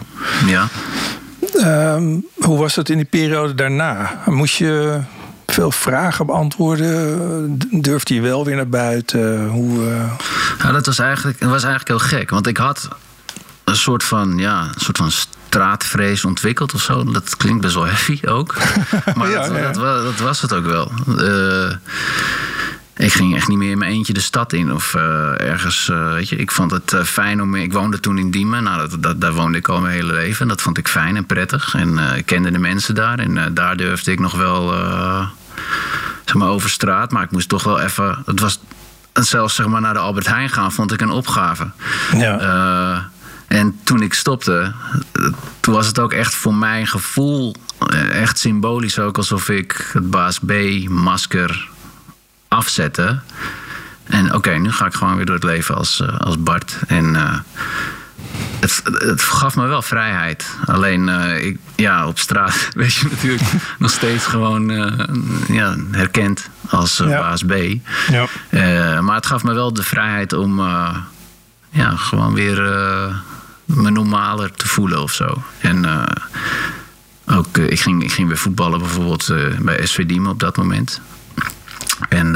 [0.46, 0.68] Ja.
[1.96, 4.22] Um, hoe was dat in die periode daarna?
[4.26, 5.00] Moest je
[5.46, 7.60] veel vragen beantwoorden?
[7.72, 9.48] Durfde je wel weer naar buiten?
[9.48, 10.12] Hoe, uh...
[10.62, 12.30] nou, dat was eigenlijk, dat was eigenlijk heel gek.
[12.30, 12.88] Want ik had
[13.70, 17.04] een soort van, ja, een soort van straatvrees ontwikkeld of zo.
[17.04, 18.56] Dat klinkt best wel heavy ook.
[19.16, 19.72] Maar ja, dat, ja.
[19.72, 20.92] Dat, dat, was het ook wel.
[21.08, 21.72] Uh,
[22.96, 24.74] ik ging echt niet meer in mijn eentje de stad in.
[24.74, 25.02] Of uh,
[25.42, 26.36] ergens, uh, weet je.
[26.36, 27.56] Ik vond het uh, fijn om...
[27.56, 28.64] Ik woonde toen in Diemen.
[28.64, 30.48] Nou, dat, dat, daar woonde ik al mijn hele leven.
[30.48, 31.76] Dat vond ik fijn en prettig.
[31.76, 33.20] En ik kende de mensen daar.
[33.20, 34.74] En daar durfde ik nog wel...
[36.26, 37.12] zeg maar over straat.
[37.12, 38.24] Maar ik moest toch wel even...
[38.26, 38.60] Het was
[39.14, 40.72] zelfs zeg maar naar de Albert Heijn gaan...
[40.72, 41.72] vond ik een opgave.
[42.16, 43.10] Ja.
[43.50, 44.74] En toen ik stopte,
[45.60, 47.56] toen was het ook echt voor mijn gevoel
[48.12, 50.54] echt symbolisch ook alsof ik het baas B
[50.88, 51.70] masker
[52.48, 53.20] afzette.
[54.04, 56.78] En oké, okay, nu ga ik gewoon weer door het leven als, uh, als Bart.
[56.88, 57.38] En uh,
[58.60, 60.46] het, het, gaf me wel vrijheid.
[60.66, 63.44] Alleen, uh, ik, ja, op straat weet je natuurlijk
[63.78, 64.70] nog steeds gewoon
[65.48, 67.20] ja, herkend als ja.
[67.20, 67.54] baas B.
[68.10, 68.28] Ja.
[69.02, 70.60] maar het gaf me wel de vrijheid om
[71.70, 72.58] ja, gewoon weer
[73.76, 75.44] me normaler te voelen of zo.
[75.60, 76.08] En
[77.26, 81.02] ook, ik, ging, ik ging weer voetballen bijvoorbeeld bij SV Diemen op dat moment.
[82.10, 82.36] En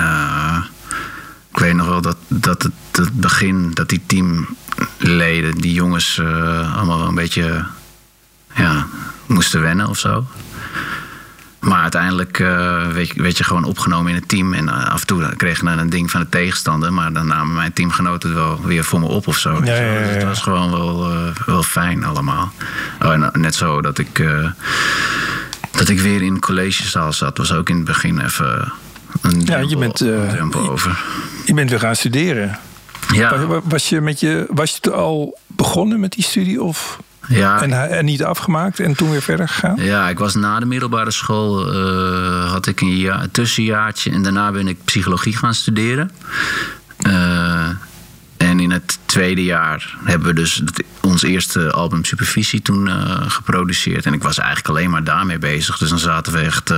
[1.51, 6.19] ik weet nog wel dat, dat het, begin, dat die teamleden, die jongens,
[6.75, 7.65] allemaal wel een beetje
[8.55, 8.87] ja,
[9.25, 10.25] moesten wennen of zo.
[11.63, 12.47] Maar uiteindelijk uh,
[12.91, 14.53] werd, je, werd, je, gewoon opgenomen in het team.
[14.53, 16.93] En af en toe kreeg je dan een ding van de tegenstander.
[16.93, 19.61] Maar dan namen mijn teamgenoten het wel weer voor me op of zo.
[19.63, 21.09] Ja, ja, ja, dus het was gewoon wel,
[21.45, 22.51] wel fijn allemaal.
[23.01, 24.23] Oh, net zo dat ik,
[25.71, 27.37] dat ik weer in collegezaal zat.
[27.37, 28.71] Was ook in het begin even
[29.21, 30.03] een ja, je bent,
[30.55, 31.03] over.
[31.45, 32.59] Je bent weer gaan studeren.
[33.13, 33.45] Ja.
[33.45, 37.61] Was, was, je met je, was je al begonnen met die studie of ja.
[37.61, 39.75] en, en niet afgemaakt en toen weer verder gegaan?
[39.75, 44.21] Ja, ik was na de middelbare school uh, had ik een, jaar, een tussenjaartje en
[44.21, 46.11] daarna ben ik psychologie gaan studeren.
[47.07, 47.69] Uh,
[48.37, 50.63] en in het tweede jaar hebben we dus
[51.01, 54.05] ons eerste album Supervisie toen uh, geproduceerd.
[54.05, 55.77] En ik was eigenlijk alleen maar daarmee bezig.
[55.77, 56.73] Dus dan zaten we echt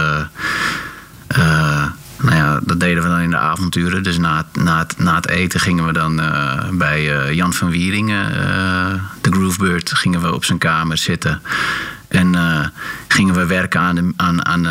[2.21, 4.04] nou ja, dat deden we dan in de avonturen.
[4.04, 7.69] Dus na, het, na, na het eten gingen we dan uh, bij uh, Jan van
[7.69, 11.41] Wieringen, uh, de Groovebird, gingen we op zijn kamer zitten.
[12.08, 12.36] En
[13.08, 14.67] gingen we werken aan de, aan, aan,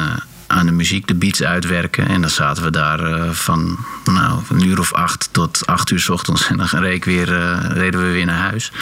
[0.47, 2.09] aan de muziek, de beats uitwerken.
[2.09, 6.09] En dan zaten we daar van nou, een uur of acht tot acht uur s
[6.09, 6.49] ochtends.
[6.49, 7.29] En dan reed weer,
[7.73, 8.73] reden we weer naar huis.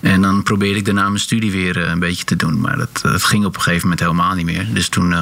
[0.00, 2.60] En dan probeerde ik daarna mijn studie weer een beetje te doen.
[2.60, 4.66] Maar dat, dat ging op een gegeven moment helemaal niet meer.
[4.72, 5.14] Dus toen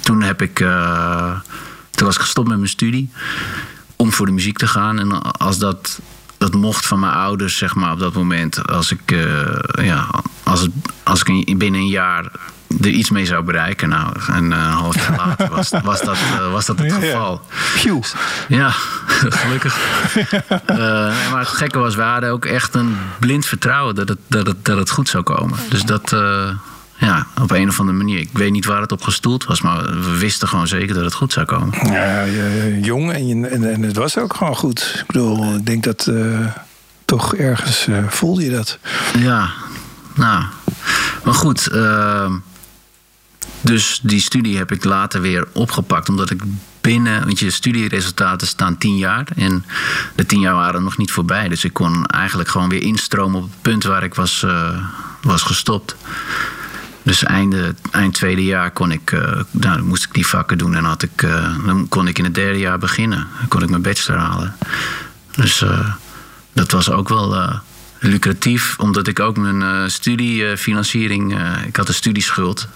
[0.00, 0.60] toen heb ik.
[0.60, 1.38] Uh,
[1.90, 3.10] toen was ik gestopt met mijn studie.
[3.96, 4.98] Om voor de muziek te gaan.
[4.98, 6.00] En als dat.
[6.38, 8.68] Dat mocht van mijn ouders, zeg maar, op dat moment.
[8.68, 10.06] Als ik, uh, ja,
[10.42, 10.70] als, het,
[11.02, 12.30] als ik binnen een jaar
[12.80, 13.88] er iets mee zou bereiken.
[13.88, 17.42] Nou, een uh, half jaar later was, was, dat, uh, was dat het geval.
[17.82, 17.98] Ja,
[18.48, 18.70] ja.
[19.42, 19.78] gelukkig.
[20.70, 20.76] uh,
[21.30, 24.64] maar het gekke was, we hadden ook echt een blind vertrouwen dat het, dat het,
[24.64, 25.58] dat het goed zou komen.
[25.68, 26.16] Dus dat,
[27.00, 28.18] ja, op een of andere manier.
[28.18, 31.14] Ik weet niet waar het op gestoeld was, maar we wisten gewoon zeker dat het
[31.14, 31.92] goed zou komen.
[31.92, 32.26] Ja,
[32.80, 34.94] jong en, je, en, en, het was ook gewoon goed.
[35.00, 36.46] Ik bedoel, ik denk dat uh,
[37.04, 38.78] toch ergens uh, voelde je dat.
[39.18, 39.50] Ja,
[40.14, 40.44] nou.
[41.24, 42.32] Maar goed, uh,
[43.60, 46.42] dus die studie heb ik later weer opgepakt, omdat ik
[46.80, 49.64] binnen, want je studieresultaten staan tien jaar en
[50.14, 51.48] de tien jaar waren nog niet voorbij.
[51.48, 54.86] Dus ik kon eigenlijk gewoon weer instromen op het punt waar ik was, uh,
[55.22, 55.96] was gestopt.
[57.02, 60.84] Dus einde, eind tweede jaar kon ik, uh, nou, moest ik die vakken doen en
[60.84, 63.26] had ik, uh, dan kon ik in het derde jaar beginnen.
[63.38, 64.56] Dan kon ik mijn bachelor halen.
[65.36, 65.88] Dus uh,
[66.52, 67.54] dat was ook wel eh,
[67.98, 71.38] lucratief, omdat ik ook mijn eh, studiefinanciering.
[71.38, 72.68] eh, ik had een studieschuld.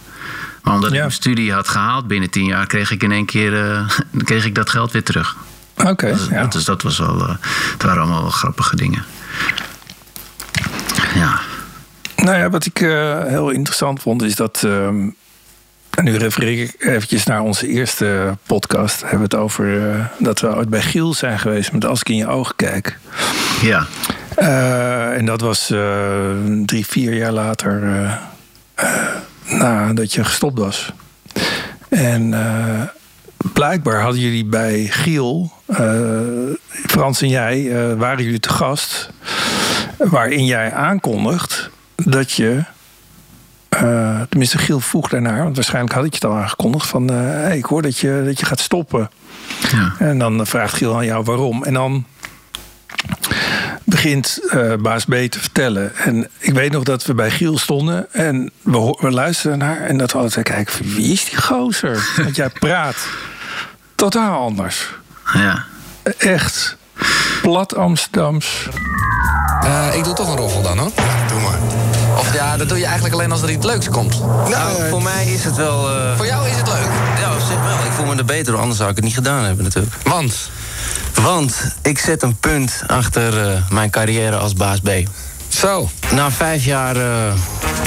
[0.62, 0.94] Maar omdat Ja.
[0.96, 3.88] ik mijn studie had gehaald binnen tien jaar, kreeg ik in één keer eh,
[4.24, 5.36] kreeg ik dat geld weer terug.
[5.74, 6.46] Oké, Dus, ja.
[6.46, 7.20] dus dat was wel.
[7.28, 7.34] eh,
[7.72, 9.04] het waren allemaal wel grappige dingen.
[11.14, 11.40] Ja.
[12.24, 14.62] Nou ja, wat ik eh, heel interessant vond is dat.
[14.64, 15.08] ehm,
[15.90, 19.00] en nu refereer ik eventjes naar onze eerste podcast.
[19.00, 22.08] Hebben we het over eh, dat we ooit bij Giel zijn geweest met Als ik
[22.08, 22.98] in je ogen kijk.
[23.62, 23.86] Ja.
[24.34, 25.66] Eh, en dat was
[26.64, 27.82] drie, vier jaar later
[29.48, 30.92] nadat je gestopt was.
[31.88, 32.34] En
[33.52, 35.52] blijkbaar hadden jullie bij Giel,
[36.86, 39.10] Frans en jij, waren jullie te gast.
[39.96, 42.64] Waarin jij aankondigt dat je.
[43.68, 46.86] eh, tenminste, Giel vroeg daarnaar, want waarschijnlijk had ik je het al aangekondigd.
[46.86, 49.10] Van eh, hey, ik hoor dat je, dat je gaat stoppen.
[49.72, 49.94] ja.
[49.98, 51.64] En dan vraagt Giel aan jou waarom.
[51.64, 52.04] En dan
[53.84, 55.96] begint eh, baas B te vertellen.
[55.96, 59.80] En ik weet nog dat we bij Giel stonden en we, we luisterden naar.
[59.80, 62.08] En dat we altijd kijken, van, wie is die gozer?
[62.22, 62.96] Want jij praat
[63.94, 64.88] totaal anders.
[65.34, 65.64] ja.
[66.18, 66.76] Echt
[67.42, 68.68] plat Amsterdams.
[69.62, 70.90] Eh, ik doe toch een roffel dan hoor.
[71.28, 71.58] Doe maar.
[72.18, 74.20] Of ja, dat doe je eigenlijk alleen als er iets leuks komt.
[74.48, 75.90] Nou, voor mij is het wel...
[75.90, 76.88] eh, Voor jou is het leuk.
[77.20, 77.84] Ja, op zich wel.
[77.84, 79.94] Ik voel me er beter door, anders zou ik het niet gedaan hebben natuurlijk.
[80.04, 80.50] Want
[81.22, 84.88] Want ik zet een punt achter eh, mijn carrière als baas B.
[85.48, 85.88] zo.
[86.12, 87.32] Na vijf jaar eh,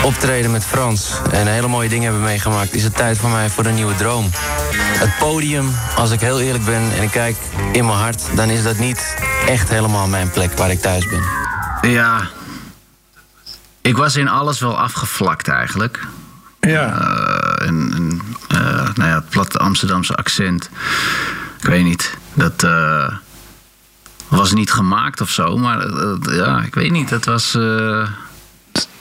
[0.03, 2.73] optreden met Frans en hele mooie dingen hebben meegemaakt...
[2.73, 4.29] is het tijd voor mij voor een nieuwe droom.
[4.75, 7.35] Het podium, als ik heel eerlijk ben en ik kijk
[7.71, 8.21] in mijn hart...
[8.35, 9.15] dan is dat niet
[9.47, 11.23] echt helemaal mijn plek waar ik thuis ben.
[11.91, 12.27] Ja.
[13.87, 15.99] Ik was in alles wel afgevlakt eigenlijk.
[16.59, 18.59] Ja, Eh, en, en, eh,
[18.95, 20.69] nou ja, het platte Amsterdamse accent.
[21.61, 22.17] Ik weet niet.
[22.33, 23.07] Dat eh,
[24.27, 25.57] was niet gemaakt of zo.
[25.57, 25.85] Maar
[26.33, 27.09] ja, ik weet niet.
[27.09, 27.51] Dat was.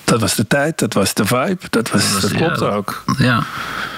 [0.04, 1.58] dat was de tijd, dat was de vibe.
[1.70, 3.02] Dat, was, was- dat klopt ook.
[3.18, 3.42] ja.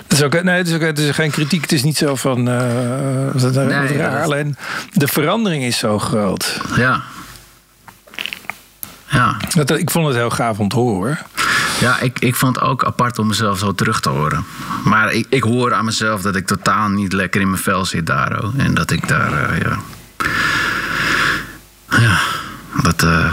[0.03, 1.61] Het is, ook, nee, het, is ook, het is geen kritiek.
[1.63, 2.43] Het is niet zo van.
[2.43, 4.11] Nee, raar.
[4.13, 4.57] dat- Alleen
[4.93, 6.61] de verandering is zo groot.
[6.77, 7.03] Ja.
[9.11, 9.37] Ja.
[9.55, 10.97] Dat, ik vond het heel gaaf om te horen.
[10.97, 11.19] hoor.
[11.81, 14.45] Ja, ik, ik vond het ook apart om mezelf zo terug te horen.
[14.85, 18.07] Maar ik, ik hoor aan mezelf dat ik totaal niet lekker in mijn vel zit
[18.07, 18.45] daar.
[18.45, 18.55] oh.
[18.57, 19.79] En dat ik daar, eh, ja...
[22.01, 22.19] Ja,
[22.83, 23.03] dat...
[23.03, 23.33] eh,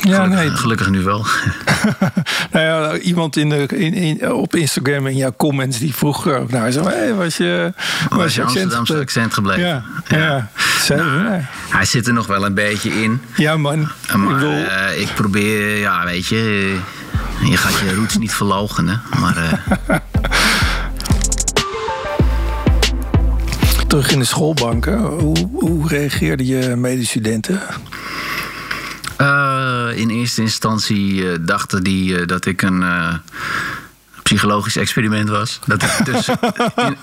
[0.00, 0.50] Ja, gelukkig, nee.
[0.50, 1.26] gelukkig nu wel.
[2.52, 6.50] Nou ja, iemand in de, in, in, op Instagram in jouw comments die vroeg ook
[6.50, 6.72] naar.
[6.72, 7.72] Zo, hey, was je,
[8.08, 9.62] Was je Amsterdamse accent gebleven?
[9.62, 10.48] Ja, ja.
[10.88, 13.20] Nou, hij, zit er nog wel een beetje in.
[13.36, 13.80] ja man.
[14.08, 16.74] ik Maar bedoel, eh, ik probeer, ja, weet je...
[17.40, 19.02] eh, Je gaat je roots niet verloochenen.
[19.20, 19.96] Maar eh,
[23.86, 24.98] terug in de schoolbanken.
[24.98, 27.60] Hoe, hoe reageerden je medestudenten?
[29.16, 32.84] Eh, in eerste instantie dachten die dat ik een
[34.22, 35.60] psychologisch experiment was.
[35.66, 36.28] Dat ik, dus
[36.86, 36.96] in,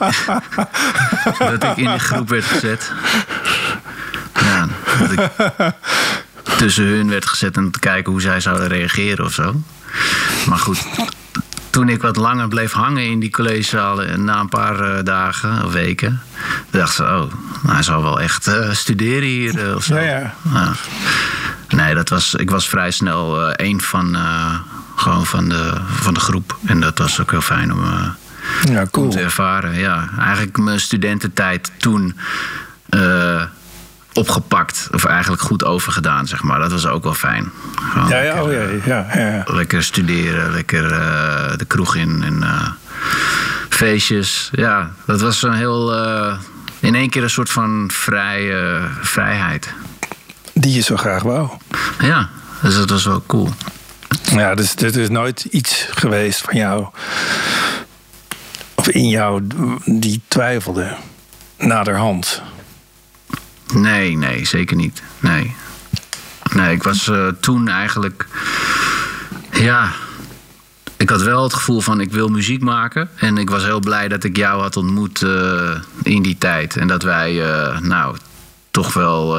[1.60, 2.92] dat ik in de groep werd gezet.
[5.02, 5.30] Dat ik
[6.58, 9.62] tussen hun werd gezet om te kijken hoe zij zouden reageren of zo.
[10.48, 10.86] Maar goed,
[11.70, 14.10] toen ik wat langer bleef hangen in die collegezalen...
[14.10, 16.22] en na een paar eh, dagen of weken...
[16.70, 17.30] dacht ze, oh, nou,
[17.64, 19.96] hij zal wel echt eh, studeren hier eh, of zo.
[19.96, 20.34] Ja, ja.
[20.54, 20.72] Ja.
[21.70, 24.18] Nee, dat was, ik was vrij snel een van,
[24.96, 26.58] gewoon van, de, van de groep.
[26.66, 27.84] En dat was ook heel fijn om,
[28.64, 29.10] Ja, om cool.
[29.10, 29.74] te ervaren.
[29.80, 32.18] Ja, eigenlijk mijn studententijd toen
[34.14, 34.88] opgepakt.
[34.92, 36.60] Of eigenlijk goed overgedaan, zeg maar.
[36.60, 37.52] Dat was ook wel fijn.
[37.76, 39.44] Gewoon Ja, ja, lekker, oh, ja, ja, ja.
[39.46, 42.68] lekker studeren, lekker eh, de kroeg in en eh,
[43.70, 44.50] feestjes.
[44.52, 45.96] Ja, dat was een heel...
[45.96, 46.38] eh,
[46.80, 49.74] in één keer een soort van vrije vrijheid.
[50.54, 51.50] Die je zo graag wou.
[52.00, 52.30] Ja,
[52.62, 53.50] dus dat was wel cool.
[54.32, 56.88] Ja, dus dit is nooit iets geweest van jou.
[58.76, 59.42] Of in jou
[59.86, 60.96] die twijfelde.
[61.58, 62.42] Naderhand.
[63.74, 65.02] Nee, nee, zeker niet.
[65.20, 65.56] Nee.
[66.54, 68.28] Nee, ik was eh, toen eigenlijk.
[69.52, 69.92] Ja.
[70.98, 73.10] Ik had wel het gevoel van ik wil muziek maken.
[73.16, 76.78] En ik was heel blij dat ik jou had ontmoet eh, in die tijd.
[76.78, 78.18] En dat wij, eh, nou,
[78.72, 79.36] toch wel.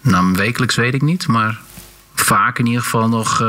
[0.00, 1.60] nou, wekelijks weet ik niet, maar
[2.14, 3.42] vaak in ieder geval nog.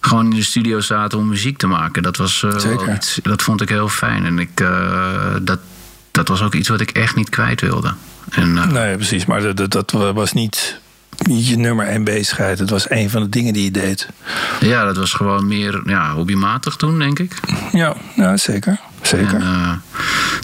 [0.00, 2.02] gewoon in de studio zaten om muziek te maken.
[2.02, 4.24] Dat, was, wel iets, dat vond ik heel fijn.
[4.24, 4.64] En ik,
[5.42, 5.58] dat,
[6.10, 7.94] dat was ook iets wat ik echt niet kwijt wilde.
[8.30, 9.24] En, eh, Nee, precies.
[9.24, 10.80] Maar dat, dat, dat was niet
[11.30, 12.58] je nummer één bezigheid.
[12.58, 14.08] Het was een van de dingen die je deed.
[14.60, 17.40] Ja, dat was gewoon meer ja, hobbymatig toen, denk ik.
[17.72, 18.80] Ja, ja zeker.
[19.02, 19.34] zeker.
[19.34, 19.72] En, uh,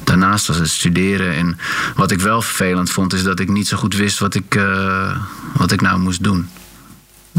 [0.05, 1.35] daarnaast was het studeren.
[1.35, 1.59] En
[1.97, 5.17] wat ik wel vervelend vond, is dat ik niet zo goed wist wat ik, uh,
[5.55, 6.49] wat ik nou moest doen.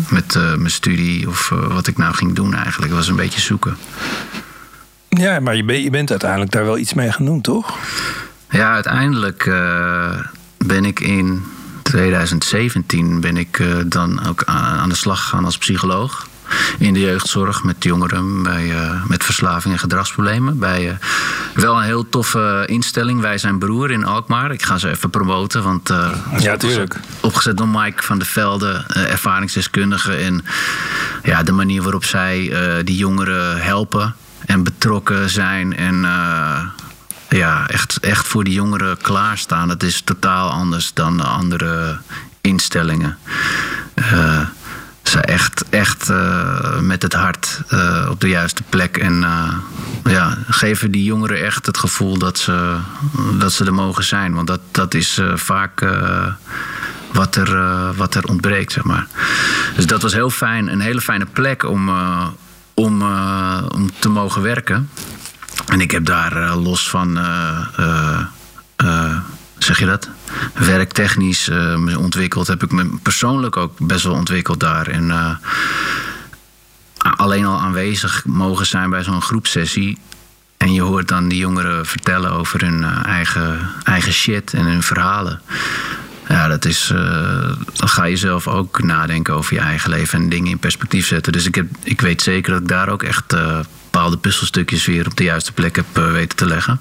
[0.10, 2.94] Met uh, mijn studie of wat ik nou ging doen eigenlijk.
[2.94, 3.78] Was een beetje zoeken.
[5.10, 7.78] Ja, maar je, ben, je bent uiteindelijk daar wel iets mee gaan doen, toch?
[8.50, 9.44] Ja, uiteindelijk
[10.58, 11.44] ben ik in
[11.90, 16.28] 2017 ben ik uh, dan ook aan de slag gegaan als psycholoog.
[16.78, 20.60] In de jeugdzorg met jongeren bij, uh, met verslaving en gedragsproblemen.
[20.60, 20.98] Bij
[21.54, 23.22] wel een heel toffe instelling.
[23.22, 24.52] Wij zijn broer in Alkmaar.
[24.52, 25.64] Ik ga ze even promoten.
[25.64, 25.94] Want
[26.38, 26.96] ja, tuurlijk.
[27.22, 30.14] Opgezet door Mike van der Velde, ervaringsdeskundige.
[30.16, 30.46] En
[31.24, 35.76] ja, de manier waarop zij die jongeren helpen en betrokken zijn.
[35.76, 36.06] En
[37.30, 39.68] ja, echt, echt voor die jongeren klaarstaan.
[39.68, 41.98] Dat is totaal anders dan andere
[42.42, 43.18] instellingen.
[43.96, 44.40] Uh,
[45.04, 48.98] ze echt, echt uh, met het hart uh, op de juiste plek.
[48.98, 49.26] En
[50.04, 52.78] ja, geven die jongeren echt het gevoel dat ze,
[53.38, 54.34] dat ze er mogen zijn.
[54.34, 55.86] Want dat, dat is vaak
[57.12, 59.08] wat, er, wat er ontbreekt, zeg maar.
[59.76, 60.68] Dus dat was heel fijn.
[60.68, 61.90] Een hele fijne plek om,
[62.74, 63.02] om,
[63.72, 64.90] om te mogen werken.
[65.70, 68.20] En ik heb daar uh, los van, uh,
[68.84, 69.18] uh,
[69.58, 70.10] zeg je dat?
[70.54, 72.48] Werktechnisch me ontwikkeld.
[72.48, 74.88] Heb ik me persoonlijk ook best wel ontwikkeld daar.
[74.88, 75.40] En
[76.98, 79.98] alleen al aanwezig mogen zijn bij zo'n groepsessie.
[80.58, 85.42] En je hoort dan die jongeren vertellen over hun eigen, eigen shit en hun verhalen.
[86.28, 86.88] Ja, dat is.
[87.74, 91.34] dan ga je zelf ook nadenken over je eigen leven en dingen in perspectief zetten.
[91.34, 93.36] Dus ik, heb, ik weet zeker dat ik daar ook echt
[93.92, 96.80] bepaalde puzzelstukjes weer op de juiste plek heb uh, weten te leggen.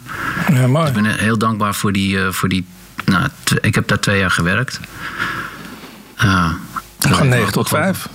[0.52, 0.86] Ja, mooi.
[0.86, 2.16] Dus ik ben heel dankbaar voor die.
[2.16, 2.66] Uh, voor die
[3.04, 3.28] nou,
[3.60, 4.80] ik heb daar twee jaar gewerkt.
[6.98, 8.08] Van 9 tot 5?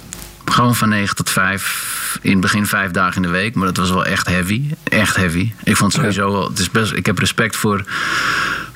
[0.46, 2.18] Gewoon van 9 tot 5.
[2.22, 3.56] In het begin vijf dagen in de week.
[3.56, 4.70] Maar dat was wel echt heavy.
[4.84, 5.52] Echt heavy.
[5.64, 6.50] Ik vond het sowieso wel.
[6.50, 7.86] Het is best, ik heb respect voor,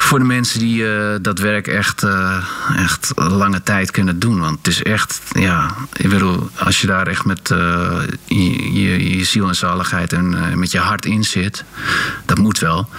[0.08, 2.38] voor de mensen die uh, dat werk echt, uh,
[2.76, 4.40] echt lange tijd kunnen doen.
[4.40, 5.22] Want het is echt.
[5.32, 10.60] Ja, ik bedoel, als je daar echt met uh, je, je, ziel en zaligheid en
[10.60, 11.64] met je hart in zit.
[12.26, 12.90] Dat moet wel.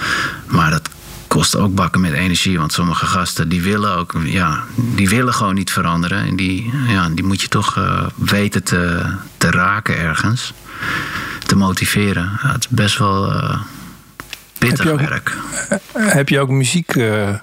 [0.46, 0.88] Maar dat
[1.26, 2.58] kost ook bakken met energie.
[2.58, 6.26] Want sommige gasten die willen ook, ja, die willen gewoon niet veranderen.
[6.26, 7.78] En die, ja, die moet je toch
[8.14, 9.02] weten te,
[9.38, 10.52] te raken ergens.
[11.46, 12.30] Te motiveren.
[12.32, 13.32] Het is best wel
[14.58, 15.36] pittig heb ook, werk.
[15.92, 17.34] Heb je ook muziek uh,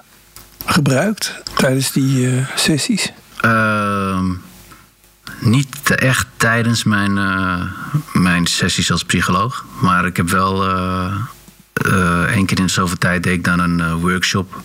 [0.64, 3.12] gebruikt tijdens die sessies?
[3.40, 4.32] Ehm,
[5.40, 7.14] niet echt tijdens mijn,
[8.12, 9.64] mijn sessies als psycholoog.
[9.80, 10.64] Maar ik heb wel
[11.84, 14.60] uh, één keer in zoveel tijd deed ik dan een uh, workshop,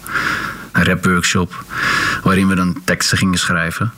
[0.72, 1.64] een rap workshop,
[2.24, 3.92] waarin we dan teksten gingen schrijven.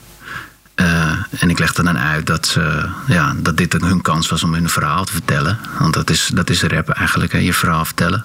[0.76, 4.54] Uh, en ik legde dan uit dat, ze, ja, dat dit hun kans was om
[4.54, 5.58] hun verhaal te vertellen.
[5.78, 8.24] Want dat is, dat is rap eigenlijk, hè, je verhaal vertellen.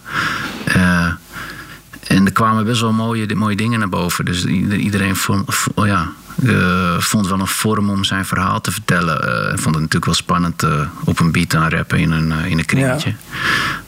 [2.08, 4.26] en er kwamen best wel mooie, mooie dingen naar boven.
[4.26, 6.10] Dus iedereen vond, ja,
[6.44, 9.26] uh, vond wel een vorm om zijn verhaal te vertellen.
[9.26, 12.58] Uh, vond het natuurlijk wel spannend uh, op een beat aan rappen in een, in
[12.58, 13.10] een kringetje.
[13.10, 13.16] Ja.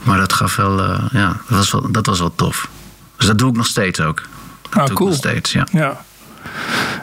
[0.03, 2.69] Maar dat gaf wel, ja, dat was wel, dat was wel tof.
[3.17, 4.21] Dus dat doe ik nog steeds ook.
[4.61, 5.09] Dat ah, doe cool.
[5.09, 5.67] ik nog steeds, ja.
[5.71, 6.03] ja.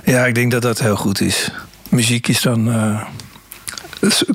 [0.09, 1.51] Ja, ik denk dat dat heel goed is.
[1.89, 2.73] Muziek is dan,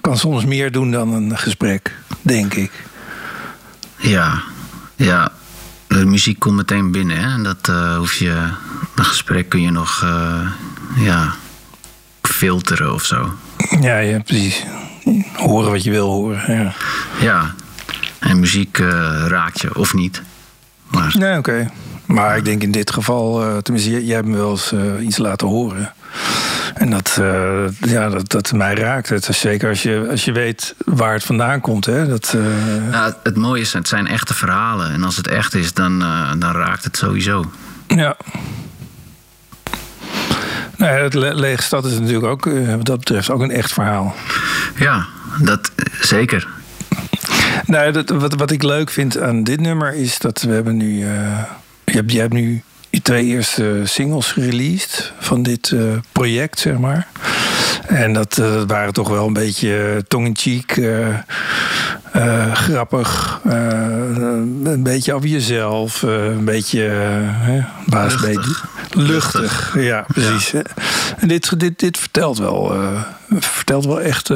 [0.02, 2.72] kan soms meer doen dan een gesprek, denk ik.
[3.98, 4.42] Ja,
[4.96, 5.32] ja.
[5.88, 7.18] De muziek komt meteen binnen.
[7.18, 7.34] Hè?
[7.34, 8.50] En dat hoef je.
[8.96, 10.02] Een gesprek kun je nog
[10.96, 11.34] ja,
[12.22, 13.34] filteren of zo.
[13.80, 14.66] Ja, ja, precies.
[15.36, 16.54] Horen wat je wil horen.
[16.56, 16.74] Ja,
[17.20, 17.54] ja.
[18.20, 18.78] en muziek
[19.28, 20.22] raakt je of niet.
[20.88, 21.16] Maar...
[21.18, 21.52] Nee, oké.
[21.52, 21.70] Okay.
[22.06, 25.06] Maar ik denk in dit geval, uh, tenminste, jij, jij hebt me wel eens uh,
[25.06, 25.94] iets laten horen.
[26.74, 29.10] En dat, uh, ja, dat, dat mij raakt.
[29.10, 31.86] Het is zeker als je, als je weet waar het vandaan komt.
[31.86, 32.08] Hè?
[32.08, 32.36] Dat,
[32.92, 34.92] ja, het mooie is, het zijn echte verhalen.
[34.92, 36.00] En als het echt is, dan,
[36.40, 37.52] dan raakt het sowieso.
[37.88, 38.18] Ja.
[40.78, 44.16] Nee, het le lege stad is natuurlijk ook, wat dat betreft, ook een echt verhaal.
[44.76, 45.06] Ja,
[45.42, 46.48] dat zeker.
[47.66, 51.06] Nou, dat, wat, wat ik leuk vind aan dit nummer is dat we hebben nu.
[51.94, 56.78] Je, hebt, je hebt nu je twee eerste singles gereleased van dit uh, project, zeg
[56.78, 57.08] maar.
[57.88, 60.82] En dat uh, waren toch wel een beetje tong-in-cheek,
[62.54, 63.40] grappig.
[63.44, 66.02] een beetje over jezelf.
[66.02, 66.92] een beetje
[67.86, 68.66] luchtig.
[68.92, 69.76] luchtig.
[69.80, 70.52] Ja, precies.
[70.52, 70.62] Ja.
[71.18, 72.76] En dit, dit, dit vertelt wel,
[73.30, 74.32] vertelt wel echt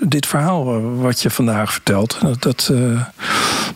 [0.00, 2.18] dit verhaal wat je vandaag vertelt.
[2.20, 2.72] Dat, dat,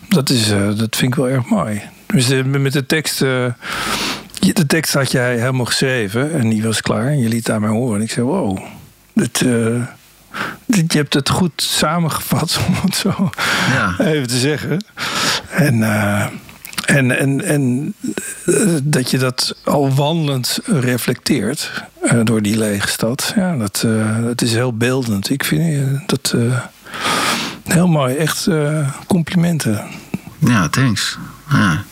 [0.09, 1.81] dat, is, dat vind ik wel erg mooi.
[2.15, 3.53] Dus met de tekst je-
[4.53, 7.05] de tekst had jij helemaal geschreven en die was klaar.
[7.07, 7.95] En je liet aan mij horen.
[7.97, 8.57] En ik zei, wow,
[9.13, 9.81] dit, eh,
[10.65, 13.29] dit- je hebt het goed samengevat, om het zo
[13.73, 13.95] Ja.
[13.99, 14.85] even te zeggen.
[15.49, 16.25] En, eh,
[16.85, 17.93] en, en, en
[18.45, 21.71] eh, dat je dat al wandelend reflecteert
[22.03, 23.33] eh, door die lege stad.
[23.35, 25.29] Ja, dat, eh, dat is heel beeldend.
[25.29, 26.59] Ik vind eh, dat eh,
[27.63, 28.15] heel mooi.
[28.15, 29.85] Echt eh, complimenten.
[30.39, 31.17] Ja, thanks.
[31.49, 31.83] Ja.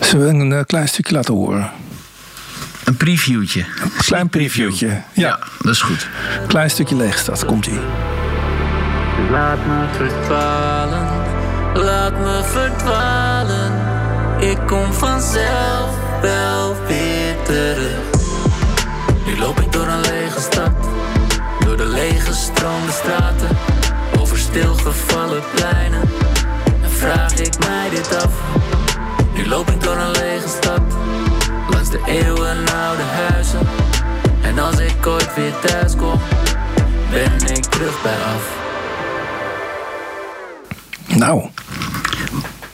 [0.00, 1.70] Zullen we een eh, klein stukje laten horen?
[2.84, 3.60] Een previewtje.
[3.82, 5.02] Een klein previewtje.
[5.12, 6.08] Ja, dat is goed.
[6.46, 7.44] klein stukje lege stad.
[7.44, 7.78] Komt-ie.
[9.30, 11.06] Laat me verdwalen,
[11.74, 13.72] laat me verdwalen.
[14.40, 15.88] Ik kom vanzelf
[16.20, 17.98] wel weer terug.
[19.26, 20.72] Nu loop ik door een lege stad,
[21.64, 23.48] door de lege stroomde straten,
[24.18, 26.00] over stilgevallen pleinen.
[26.82, 28.32] En vraag ik mij dit af.
[29.34, 30.80] Nu loop ik door een lege stad,
[31.70, 33.60] langs de eeuwenoude huizen.
[34.42, 36.20] En als ik ooit weer thuis kom,
[37.10, 38.58] ben ik terug bij af.
[41.16, 41.48] Nou,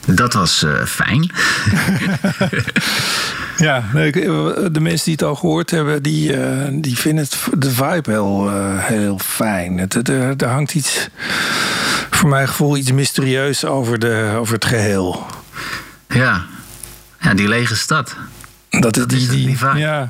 [0.05, 1.31] Dat was eh, fijn.
[3.57, 4.13] Ja, ik-
[4.73, 8.49] de mensen die het al gehoord hebben, die, eh, die vinden het, de vibe heel,
[8.49, 9.77] eh, heel fijn.
[9.77, 11.09] Het, er, er hangt iets,
[12.09, 15.25] voor mijn gevoel, iets mysterieus over, de, over het geheel.
[16.07, 16.41] Ja.
[17.21, 18.15] Ja, die lege stad.
[18.69, 20.09] Dat, is die, is die, ja,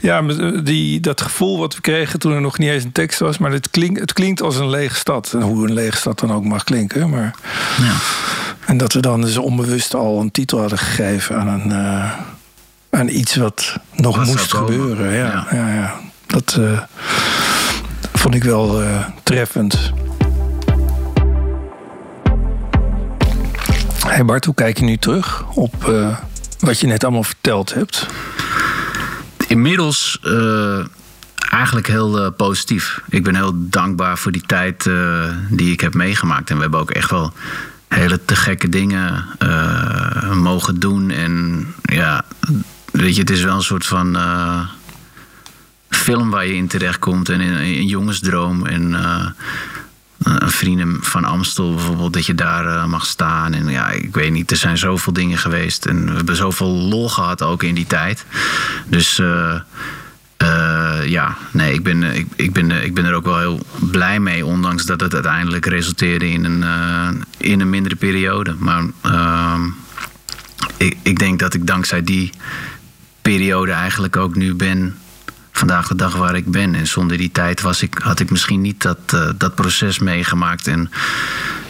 [0.00, 3.18] ja, eh, die, dat gevoel wat we kregen toen er nog niet eens een tekst
[3.18, 5.32] was, maar het klinkt, het klinkt als een lege stad.
[5.32, 7.10] En hoe een lege stad dan ook mag klinken.
[7.10, 7.34] Maar,
[7.78, 7.92] Ja.
[8.66, 11.72] en dat we dan dus onbewust al een titel hadden gegeven aan een.
[11.72, 12.12] eh,
[12.90, 15.12] aan iets wat nog moest gebeuren.
[15.12, 15.56] Ja, Ja.
[15.68, 15.74] ja.
[15.74, 15.94] Ja,
[16.26, 16.80] Dat eh,
[18.12, 19.92] vond ik wel eh, treffend.
[24.06, 26.16] Hey Bart, hoe kijk je nu terug op eh,
[26.58, 28.06] wat je net allemaal verteld hebt?
[29.46, 30.84] Inmiddels eh,
[31.50, 33.00] eigenlijk heel eh, positief.
[33.08, 34.90] Ik ben heel dankbaar voor die tijd
[35.50, 36.50] die ik heb meegemaakt.
[36.50, 37.32] En we hebben ook echt wel
[37.88, 39.24] hele te gekke dingen
[40.34, 41.10] mogen doen.
[41.10, 42.24] En ja,
[42.92, 44.16] weet je, het is wel een soort van
[45.88, 47.28] film waar je in terechtkomt.
[47.28, 48.66] En een, een jongensdroom.
[48.66, 48.94] En
[50.38, 53.52] vrienden van Amstel bijvoorbeeld, dat je daar eh, mag staan.
[53.52, 55.86] En ja, ik weet niet, er zijn zoveel dingen geweest.
[55.86, 58.24] En we hebben zoveel lol gehad ook in die tijd.
[58.86, 59.60] Dus eh,
[60.36, 63.60] eh, ja, nee, ik ben, ik, ik, ben, ik ben er ook wel heel
[63.90, 64.46] blij mee.
[64.46, 67.08] Ondanks dat het uiteindelijk resulteerde in een, eh,
[67.38, 68.54] in een mindere periode.
[68.58, 69.62] Maar ehm,
[70.76, 72.30] ik, ik denk dat ik dankzij die
[73.22, 74.96] periode eigenlijk ook nu ben
[75.56, 76.74] vandaag de dag waar ik ben.
[76.74, 80.66] En zonder die tijd was ik, had ik misschien niet dat, eh, dat proces meegemaakt.
[80.66, 80.90] En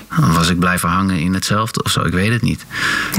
[0.09, 2.03] was ik blijven hangen in hetzelfde of zo.
[2.03, 2.67] Ik weet het niet.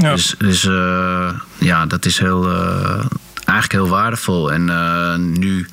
[0.00, 0.12] Ja.
[0.12, 3.04] Dus, dus eh, ja, dat is heel, eh,
[3.44, 4.52] eigenlijk heel waardevol.
[4.52, 5.66] En nu,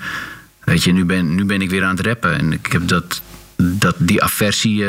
[0.64, 2.38] weet je, nu ben, nu ben ik weer aan het rappen.
[2.38, 3.22] En ik heb dat,
[3.56, 4.86] dat, die aversie,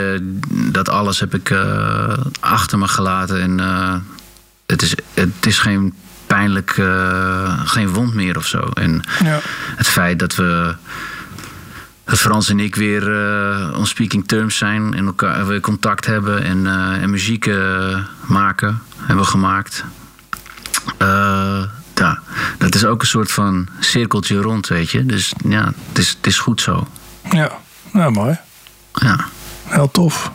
[0.51, 1.55] dat alles heb ik
[2.41, 3.41] achter me gelaten.
[3.41, 3.59] En
[4.67, 5.95] het, is, het is geen
[6.27, 8.59] pijnlijk, eh, geen wond meer of zo.
[8.59, 9.41] En Ja.
[9.77, 10.75] het feit dat we.
[12.05, 16.45] Dat Frans en ik weer eh on speaking terms zijn en elkaar we contact hebben
[16.45, 19.85] en, eh, en muziek eh, maken, hebben we gemaakt.
[20.99, 21.63] Eh,
[21.95, 22.19] ja,
[22.59, 25.07] dat is ook een soort van cirkeltje rond, weet je.
[25.07, 26.87] Dus ja, het is, het is goed zo.
[27.31, 27.51] Ja,
[27.93, 28.39] nou mooi.
[28.93, 29.19] Ja.
[29.65, 30.31] Heel tof.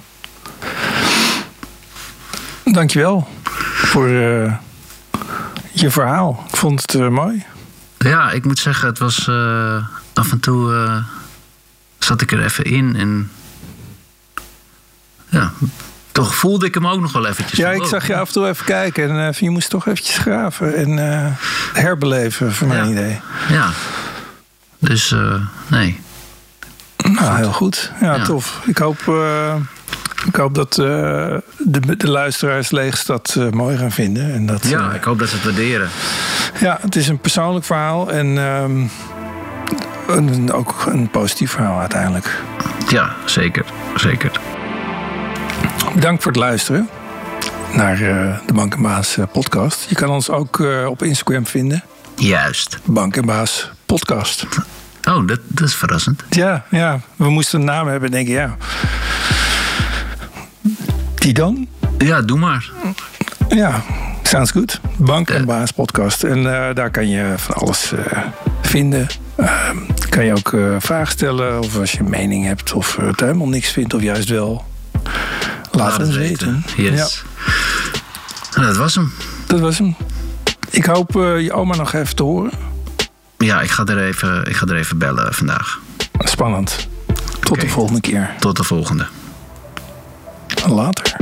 [2.64, 3.28] Dankjewel
[3.74, 4.54] voor eh,
[5.72, 6.44] je verhaal.
[6.50, 7.44] Ik vond het eh, mooi.
[7.98, 10.98] ja, ik moet zeggen, het was eh, af en toe eh,
[12.00, 13.32] zat ik er even in en
[15.30, 15.52] ja,
[16.12, 17.60] toch voelde ik hem ook nog wel eventjes.
[17.60, 20.76] Ja, ik zag je af en toe even kijken en je moest toch eventjes graven
[20.76, 20.98] en
[21.74, 22.92] herbeleven, voor mijn Ja.
[22.92, 23.20] idee.
[23.50, 23.70] Ja.
[24.80, 25.16] Dus
[25.68, 26.00] nee.
[27.12, 27.92] Nou, heel goed.
[28.02, 28.24] Ja, Ja.
[28.24, 28.62] tof.
[28.66, 28.98] Ik hoop,
[30.26, 30.86] ik hoop dat eh,
[31.58, 34.34] de, de luisteraars Leegstad eh mooi gaan vinden.
[34.34, 35.90] En dat, Ja, eh, ik hoop dat ze het waarderen.
[36.60, 38.88] ja, het is een persoonlijk verhaal en ehm,
[40.18, 42.42] een, ook een positief verhaal uiteindelijk.
[42.90, 43.66] Ja, zeker.
[43.96, 44.32] Zeker.
[45.94, 46.90] Bedankt voor het luisteren
[47.74, 49.86] naar de Bank en Baas podcast.
[49.90, 51.84] Je kan ons ook op Instagram vinden.
[52.16, 52.80] Juist.
[52.84, 54.46] Bank en Baas podcast.
[55.10, 56.24] Oh, dat, dat is verrassend.
[56.30, 58.56] Ja, ja, we moesten een naam hebben en denken, ja.
[61.22, 61.68] Die dan?
[61.98, 62.72] Ja, doe maar.
[63.50, 63.84] Ja,
[64.24, 64.80] sounds good.
[64.98, 66.24] Bank en Baas podcast.
[66.24, 68.20] En eh, daar kan je van alles eh,
[68.62, 69.08] vinden.
[69.36, 69.78] Ehm,
[70.10, 73.48] kan je ook eh, vragen stellen of als je een mening hebt of het helemaal
[73.48, 74.66] niks vindt of juist wel.
[75.72, 76.64] Laat, het weten.
[76.78, 77.24] Yes.
[78.56, 79.12] Nou, dat was hem.
[79.20, 79.96] Ja, dat was hem.
[80.70, 82.52] Ik hoop je oma nog even te horen.
[83.38, 85.80] Ja, ik ga er even, ik ga er even bellen vandaag.
[86.20, 86.88] Spannend.
[87.40, 88.30] Tot de volgende keer.
[88.40, 89.08] Tot de volgende.
[90.68, 91.18] Later.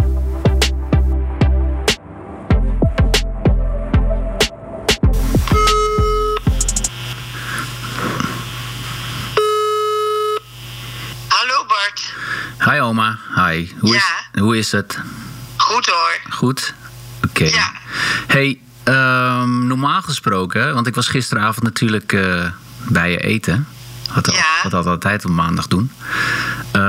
[11.27, 12.13] Hallo Bart.
[12.65, 13.69] Hi oma, hi.
[13.79, 14.03] Hoe, is,
[14.39, 14.99] hoe is het?
[15.57, 16.19] Goed hoor.
[16.35, 16.73] Goed?
[17.27, 17.43] Oké.
[17.43, 17.71] Ja.
[18.27, 22.45] Hey, ehm, normaal gesproken, want ik was gisteravond natuurlijk eh,
[22.87, 23.67] bij je eten.
[24.13, 24.43] Wat, Ja.
[24.63, 25.91] wat dat altijd op maandag doen.
[26.71, 26.81] Eh,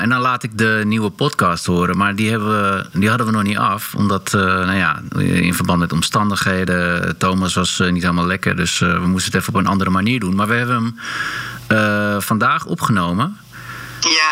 [0.00, 1.96] en dan laat ik de nieuwe podcast horen.
[1.96, 3.94] Maar die, hebben we, die hadden we nog niet af.
[3.94, 7.16] Omdat, eh, nou ja, in verband met omstandigheden.
[7.18, 8.56] Thomas was eh, niet helemaal lekker.
[8.56, 10.34] Dus eh, we moesten het even op een andere manier doen.
[10.34, 13.36] Maar we hebben hem vandaag opgenomen.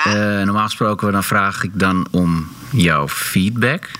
[0.05, 0.45] Ja.
[0.45, 3.91] Normaal gesproken dan vraag ik dan om jouw feedback.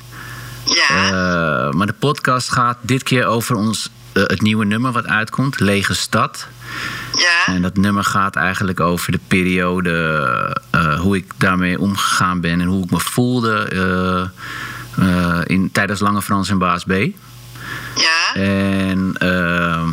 [0.65, 1.71] Ja.
[1.71, 5.95] Maar de podcast gaat dit keer over ons, eh, het nieuwe nummer wat uitkomt, Lege
[5.95, 6.49] Stad.
[7.15, 7.55] Ja.
[7.55, 12.67] En dat nummer gaat eigenlijk over de periode, eh, hoe ik daarmee omgegaan ben en
[12.67, 13.69] hoe ik me voelde
[14.99, 16.93] eh, in, tijdens Lange Frans en Baas B.
[17.95, 18.35] Ja.
[18.35, 19.91] En ehm,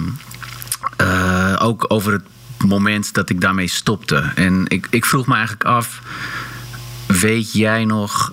[0.98, 2.24] eh, ook over het
[2.58, 4.32] moment dat ik daarmee stopte.
[4.36, 6.02] En ik, ik vroeg me eigenlijk af.
[7.08, 8.32] Weet jij nog,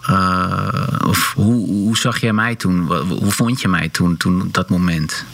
[1.06, 2.92] of hoe, hoe zag jij mij toen?
[3.08, 5.24] Hoe vond je mij toen, toen dat moment?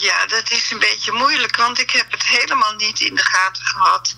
[0.00, 3.64] Ja, dat is een beetje moeilijk, want ik heb het helemaal niet in de gaten
[3.64, 4.14] gehad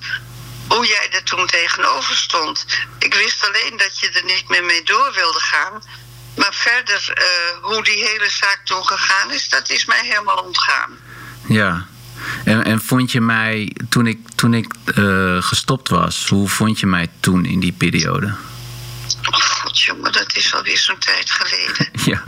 [0.68, 2.66] hoe jij er toen tegenover stond.
[2.98, 5.82] Ik wist alleen dat je er niet meer mee door wilde gaan.
[6.36, 7.24] Maar verder, eh,
[7.62, 10.98] hoe die hele zaak toen gegaan is, dat is mij helemaal ontgaan.
[11.48, 11.86] Ja.
[12.44, 16.86] En, en vond je mij, toen ik, toen ik eh, gestopt was, hoe vond je
[16.86, 18.34] mij toen in die periode?
[19.30, 21.88] Oh, god jongen, dat is alweer zo'n tijd geleden.
[22.10, 22.24] Ja,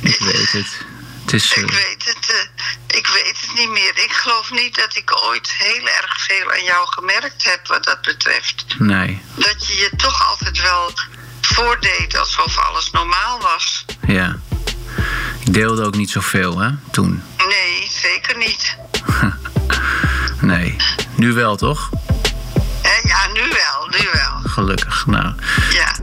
[0.00, 0.84] ik weet het.
[1.26, 1.52] Het is.
[1.52, 3.92] eh, Ik weet het, eh, ik weet het niet meer.
[4.04, 8.00] Ik geloof niet dat ik ooit heel erg veel aan jou gemerkt heb wat dat
[8.02, 8.64] betreft.
[8.78, 10.92] nee, Dat je je toch altijd wel
[11.40, 13.84] voordeed alsof alles normaal was.
[14.06, 14.36] ja.
[15.44, 17.22] Ik deelde ook niet zoveel, hè, toen.
[17.48, 18.76] Nee, zeker niet.
[20.40, 20.76] Nee.
[21.16, 21.90] Nu wel, toch?
[23.02, 24.40] Ja, nu wel, nu wel.
[24.50, 25.06] Gelukkig.
[25.06, 25.34] Nou,
[25.70, 25.94] Ja.